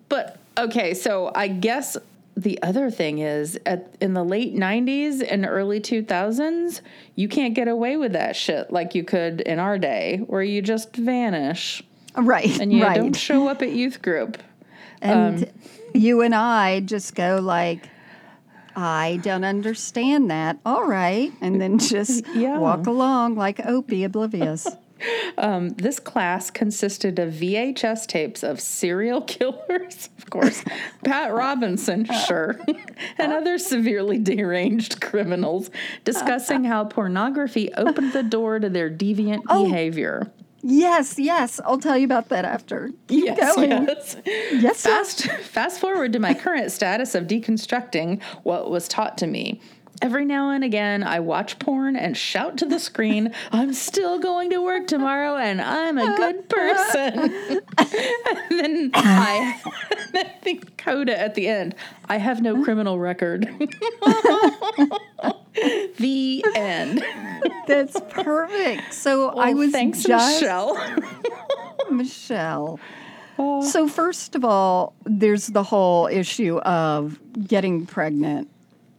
but 0.08 0.38
okay, 0.58 0.92
so 0.94 1.30
I 1.34 1.48
guess 1.48 1.96
the 2.36 2.60
other 2.62 2.90
thing 2.90 3.18
is 3.18 3.58
at 3.66 3.94
in 4.00 4.14
the 4.14 4.24
late 4.24 4.54
90s 4.54 5.24
and 5.28 5.44
early 5.46 5.80
2000s, 5.80 6.80
you 7.16 7.28
can't 7.28 7.54
get 7.54 7.68
away 7.68 7.96
with 7.96 8.12
that 8.12 8.34
shit 8.36 8.70
like 8.72 8.94
you 8.94 9.04
could 9.04 9.40
in 9.42 9.58
our 9.58 9.78
day 9.78 10.18
where 10.26 10.42
you 10.42 10.62
just 10.62 10.94
vanish 10.96 11.82
Right. 12.16 12.58
and 12.60 12.72
you 12.72 12.82
right. 12.82 12.96
don't 12.96 13.14
show 13.16 13.46
up 13.48 13.62
at 13.62 13.70
youth 13.72 14.02
group. 14.02 14.38
And 15.02 15.44
um, 15.44 15.50
you 15.94 16.22
and 16.22 16.34
I 16.34 16.80
just 16.80 17.14
go 17.14 17.40
like, 17.42 17.88
I 18.76 19.18
don't 19.22 19.44
understand 19.44 20.30
that. 20.30 20.58
All 20.64 20.86
right. 20.86 21.32
And 21.40 21.60
then 21.60 21.78
just 21.78 22.26
Yeah. 22.34 22.58
walk 22.58 22.86
along 22.86 23.36
like 23.36 23.64
Opie, 23.66 24.04
oblivious. 24.04 24.66
Um, 25.38 25.70
this 25.70 25.98
class 25.98 26.50
consisted 26.50 27.18
of 27.18 27.32
VHS 27.32 28.06
tapes 28.06 28.42
of 28.42 28.60
serial 28.60 29.22
killers, 29.26 30.10
of 30.18 30.28
course, 30.28 30.62
Pat 31.04 31.32
Robertson, 31.32 32.04
sure, 32.26 32.60
and 33.16 33.32
other 33.32 33.56
severely 33.56 34.18
deranged 34.18 35.00
criminals 35.00 35.70
discussing 36.04 36.64
how 36.64 36.84
pornography 36.84 37.72
opened 37.78 38.12
the 38.12 38.22
door 38.22 38.58
to 38.58 38.68
their 38.68 38.90
deviant 38.90 39.42
Oh. 39.48 39.64
behavior. 39.64 40.30
Yes, 40.62 41.18
yes. 41.18 41.60
I'll 41.64 41.78
tell 41.78 41.96
you 41.96 42.04
about 42.04 42.28
that 42.30 42.44
after. 42.44 42.90
Keep 43.08 43.24
Yes, 43.26 43.54
going. 43.56 43.70
yes. 43.70 44.16
Yes, 44.26 44.78
sir. 44.80 44.90
Fast, 44.90 45.26
fast 45.42 45.80
forward 45.80 46.12
to 46.12 46.18
my 46.18 46.34
current 46.34 46.70
status 46.72 47.14
of 47.14 47.24
deconstructing 47.26 48.22
what 48.42 48.70
was 48.70 48.88
taught 48.88 49.18
to 49.18 49.26
me. 49.26 49.60
Every 50.02 50.24
now 50.24 50.48
and 50.50 50.64
again, 50.64 51.02
I 51.02 51.20
watch 51.20 51.58
porn 51.58 51.94
and 51.94 52.16
shout 52.16 52.56
to 52.58 52.64
the 52.66 52.78
screen, 52.80 53.34
I'm 53.52 53.74
still 53.74 54.18
going 54.18 54.48
to 54.50 54.62
work 54.62 54.86
tomorrow 54.86 55.36
and 55.36 55.60
I'm 55.60 55.98
a 55.98 56.16
good 56.16 56.48
person. 56.48 57.18
and 57.78 58.50
then 58.50 58.90
I 58.94 59.60
think 60.42 60.78
coda 60.78 61.18
at 61.20 61.34
the 61.34 61.48
end. 61.48 61.74
I 62.08 62.16
have 62.16 62.40
no 62.40 62.64
criminal 62.64 62.98
record. 62.98 63.46
the 65.98 66.44
end. 66.54 67.04
That's 67.66 67.98
perfect. 68.10 68.92
So 68.94 69.30
I 69.30 69.54
was 69.54 69.72
thanks, 69.72 70.02
just 70.02 70.40
Michelle. 70.40 70.96
Michelle. 71.90 72.80
Oh. 73.38 73.62
So 73.62 73.88
first 73.88 74.34
of 74.34 74.44
all, 74.44 74.94
there's 75.04 75.48
the 75.48 75.62
whole 75.62 76.06
issue 76.06 76.58
of 76.58 77.18
getting 77.46 77.86
pregnant 77.86 78.48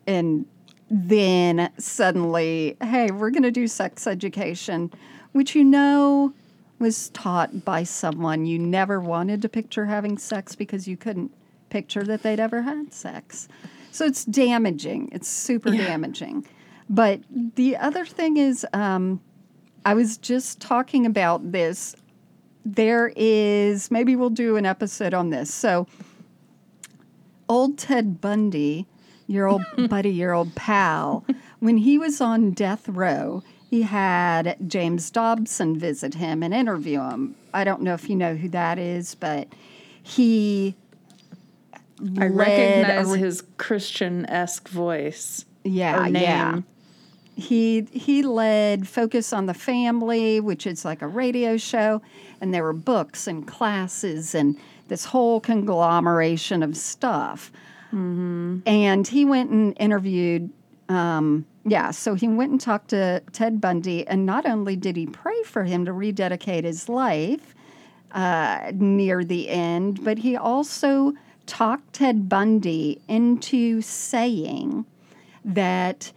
and 0.07 0.45
then 0.89 1.71
suddenly, 1.77 2.75
hey, 2.81 3.11
we're 3.11 3.29
going 3.29 3.43
to 3.43 3.51
do 3.51 3.67
sex 3.67 4.07
education, 4.07 4.91
which 5.31 5.55
you 5.55 5.63
know 5.63 6.33
was 6.79 7.09
taught 7.11 7.63
by 7.63 7.83
someone 7.83 8.45
you 8.45 8.59
never 8.59 8.99
wanted 8.99 9.41
to 9.43 9.49
picture 9.49 9.85
having 9.85 10.17
sex 10.17 10.55
because 10.55 10.87
you 10.87 10.97
couldn't 10.97 11.31
picture 11.69 12.03
that 12.03 12.23
they'd 12.23 12.39
ever 12.39 12.63
had 12.63 12.93
sex. 12.93 13.47
So 13.91 14.05
it's 14.05 14.25
damaging. 14.25 15.09
It's 15.11 15.27
super 15.27 15.71
damaging. 15.71 16.47
But 16.89 17.21
the 17.29 17.77
other 17.77 18.05
thing 18.05 18.37
is, 18.37 18.65
um, 18.73 19.21
I 19.85 19.93
was 19.93 20.17
just 20.17 20.59
talking 20.59 21.05
about 21.05 21.51
this. 21.51 21.95
There 22.65 23.11
is, 23.15 23.89
maybe 23.91 24.15
we'll 24.15 24.29
do 24.29 24.55
an 24.57 24.65
episode 24.65 25.13
on 25.13 25.29
this. 25.29 25.53
So, 25.53 25.87
old 27.49 27.77
Ted 27.77 28.21
Bundy, 28.21 28.87
your 29.27 29.47
old 29.47 29.63
buddy, 29.89 30.11
your 30.11 30.33
old 30.33 30.55
pal, 30.55 31.25
when 31.59 31.77
he 31.77 31.97
was 31.97 32.21
on 32.21 32.51
death 32.51 32.87
row, 32.87 33.43
he 33.69 33.83
had 33.83 34.57
James 34.67 35.09
Dobson 35.09 35.79
visit 35.79 36.15
him 36.15 36.43
and 36.43 36.53
interview 36.53 36.99
him. 37.01 37.35
I 37.53 37.63
don't 37.63 37.81
know 37.81 37.93
if 37.93 38.09
you 38.09 38.15
know 38.17 38.35
who 38.35 38.49
that 38.49 38.77
is, 38.77 39.15
but 39.15 39.47
he 40.03 40.75
I 42.19 42.27
recognize 42.27 43.09
re- 43.09 43.19
his 43.19 43.43
Christian 43.57 44.25
esque 44.27 44.67
voice. 44.69 45.45
yeah, 45.63 46.07
yeah. 46.07 46.59
He 47.35 47.87
he 47.91 48.23
led 48.23 48.87
Focus 48.87 49.31
on 49.33 49.45
the 49.45 49.53
Family, 49.53 50.39
which 50.39 50.67
is 50.67 50.83
like 50.83 51.01
a 51.01 51.07
radio 51.07 51.57
show, 51.57 52.01
and 52.39 52.53
there 52.53 52.63
were 52.63 52.73
books 52.73 53.27
and 53.27 53.47
classes 53.47 54.35
and 54.35 54.57
this 54.89 55.05
whole 55.05 55.39
conglomeration 55.39 56.61
of 56.63 56.75
stuff. 56.75 57.51
And 58.65 59.07
he 59.07 59.25
went 59.25 59.49
and 59.51 59.75
interviewed. 59.79 60.49
Um, 60.89 61.45
yeah, 61.63 61.91
so 61.91 62.15
he 62.15 62.27
went 62.27 62.51
and 62.51 62.59
talked 62.59 62.89
to 62.89 63.21
Ted 63.31 63.61
Bundy, 63.61 64.05
and 64.07 64.25
not 64.25 64.45
only 64.45 64.75
did 64.75 64.97
he 64.97 65.05
pray 65.05 65.41
for 65.43 65.63
him 65.63 65.85
to 65.85 65.93
rededicate 65.93 66.63
his 66.65 66.89
life 66.89 67.55
uh, 68.11 68.71
near 68.73 69.23
the 69.23 69.47
end, 69.49 70.03
but 70.03 70.17
he 70.17 70.35
also 70.35 71.13
talked 71.51 71.93
Ted 71.93 72.29
Bundy 72.29 73.01
into 73.09 73.81
saying 73.81 74.85
that 75.43 76.13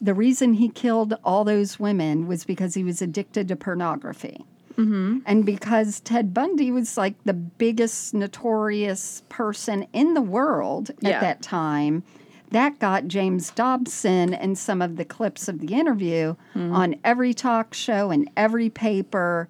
the 0.00 0.14
reason 0.14 0.54
he 0.54 0.68
killed 0.70 1.14
all 1.22 1.44
those 1.44 1.78
women 1.78 2.26
was 2.26 2.44
because 2.46 2.72
he 2.74 2.82
was 2.82 3.02
addicted 3.02 3.48
to 3.48 3.56
pornography. 3.56 4.44
Mm-hmm. 4.76 5.18
And 5.26 5.44
because 5.44 6.00
Ted 6.00 6.32
Bundy 6.32 6.70
was 6.70 6.96
like 6.96 7.14
the 7.24 7.34
biggest 7.34 8.14
notorious 8.14 9.22
person 9.28 9.86
in 9.92 10.14
the 10.14 10.22
world 10.22 10.90
Yeah. 11.00 11.10
at 11.10 11.20
that 11.20 11.42
time, 11.42 12.02
that 12.50 12.78
got 12.78 13.06
James 13.08 13.50
Dobson 13.50 14.32
and 14.32 14.56
some 14.56 14.80
of 14.80 14.96
the 14.96 15.04
clips 15.04 15.48
of 15.48 15.58
the 15.60 15.74
interview 15.74 16.34
Mm-hmm. 16.54 16.72
on 16.74 16.96
every 17.04 17.34
talk 17.34 17.74
show 17.74 18.10
and 18.10 18.30
every 18.36 18.70
paper 18.70 19.48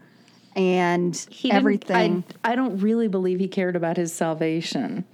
and 0.56 1.16
He 1.30 1.50
everything. 1.50 2.24
I, 2.44 2.52
I 2.52 2.56
don't 2.56 2.78
really 2.78 3.08
believe 3.08 3.38
he 3.40 3.48
cared 3.48 3.76
about 3.76 3.96
his 3.96 4.12
salvation. 4.12 5.04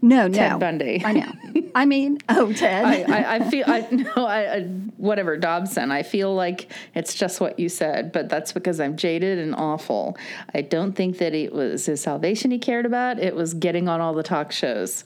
no, 0.00 0.28
Ted 0.28 0.52
no. 0.52 0.58
Bundy. 0.58 1.02
I 1.04 1.12
know. 1.12 1.32
I 1.74 1.86
mean, 1.86 2.18
oh, 2.28 2.52
Ted. 2.52 2.84
I, 2.84 3.02
I, 3.02 3.34
I 3.36 3.50
feel 3.50 3.64
I 3.66 3.88
no 3.90 4.26
I, 4.26 4.56
I 4.56 4.62
whatever 4.96 5.36
Dobson. 5.36 5.90
I 5.90 6.02
feel 6.02 6.34
like 6.34 6.70
it's 6.94 7.14
just 7.14 7.40
what 7.40 7.58
you 7.58 7.68
said, 7.68 8.12
but 8.12 8.28
that's 8.28 8.52
because 8.52 8.80
I'm 8.80 8.96
jaded 8.96 9.38
and 9.38 9.54
awful. 9.54 10.16
I 10.54 10.62
don't 10.62 10.92
think 10.92 11.18
that 11.18 11.34
it 11.34 11.52
was 11.52 11.86
his 11.86 12.00
salvation 12.00 12.50
he 12.50 12.58
cared 12.58 12.86
about. 12.86 13.18
It 13.18 13.34
was 13.34 13.54
getting 13.54 13.88
on 13.88 14.00
all 14.00 14.14
the 14.14 14.22
talk 14.22 14.52
shows. 14.52 15.04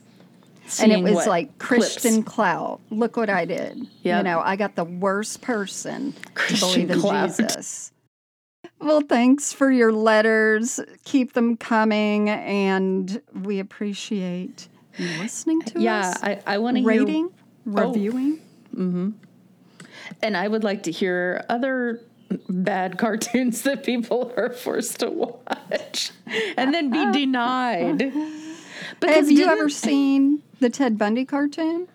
and 0.81 0.91
it 0.91 1.03
was 1.03 1.27
like 1.27 1.59
clips. 1.59 1.95
Christian 1.95 2.23
clout. 2.25 2.81
Look 2.91 3.17
what 3.17 3.31
I 3.31 3.45
did. 3.45 3.87
You 4.03 4.23
know, 4.23 4.41
I 4.41 4.57
got 4.57 4.75
the 4.75 4.85
worst 4.85 5.43
person 5.43 6.15
Christian 6.35 6.69
to 6.69 6.87
believe 6.87 6.91
in 6.91 7.01
clout. 7.01 7.37
Jesus. 7.37 7.93
Well, 8.79 9.01
thanks 9.01 9.53
for 9.53 9.71
your 9.71 9.93
letters. 9.93 10.81
Keep 11.05 11.33
them 11.33 11.57
coming, 11.57 12.29
and 12.29 13.21
we 13.35 13.59
appreciate 13.59 14.69
you 14.99 15.07
listening 15.21 15.63
to 15.63 15.81
Yeah, 15.81 16.01
us. 16.01 16.19
Yeah, 16.23 16.41
I, 16.47 16.55
I 16.55 16.59
want 16.59 16.77
to 16.77 16.81
hear 16.83 16.89
rating, 16.89 17.31
oh. 17.67 17.89
reviewing. 17.89 18.41
Mm-hmm. 18.75 19.11
And 20.23 20.37
I 20.37 20.49
would 20.49 20.65
like 20.65 20.85
to 20.85 20.93
hear 20.93 21.45
other 21.49 22.01
bad 22.49 22.99
cartoons 22.99 23.63
that 23.63 23.85
people 23.85 24.33
are 24.37 24.51
forced 24.51 25.01
to 25.01 25.11
watch 25.11 26.13
and 26.57 26.73
then 26.73 26.91
be 26.91 27.13
denied. 27.13 28.13
Have 29.03 29.31
you 29.31 29.47
ever 29.47 29.69
seen 29.69 30.43
the 30.61 30.71
Ted 30.71 30.99
Bundy 30.99 31.25
cartoon? 31.25 31.89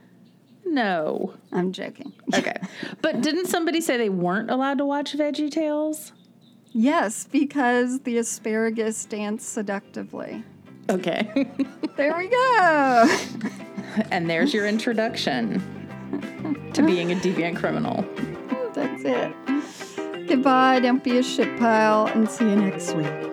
No. 0.65 1.33
I'm 1.51 1.71
joking. 1.73 2.13
Okay. 2.33 2.55
but 3.01 3.21
didn't 3.21 3.47
somebody 3.47 3.81
say 3.81 3.97
they 3.97 4.09
weren't 4.09 4.49
allowed 4.49 4.77
to 4.77 4.85
watch 4.85 5.13
Veggie 5.17 5.51
Tales? 5.51 6.13
Yes, 6.73 7.27
because 7.29 8.01
the 8.01 8.17
asparagus 8.17 9.05
dance 9.05 9.45
seductively. 9.45 10.43
Okay. 10.89 11.47
There 11.97 12.17
we 12.17 12.29
go. 12.29 13.17
and 14.11 14.27
there's 14.27 14.53
your 14.53 14.65
introduction 14.65 15.61
to 16.73 16.81
being 16.81 17.11
a 17.11 17.15
deviant 17.15 17.57
criminal. 17.57 18.05
That's 18.73 19.03
it. 19.03 20.27
Goodbye. 20.27 20.79
Don't 20.79 21.03
be 21.03 21.17
a 21.17 21.23
shit 21.23 21.59
pile, 21.59 22.07
and 22.07 22.27
see 22.27 22.45
you 22.45 22.55
next 22.55 22.93
week. 22.95 23.30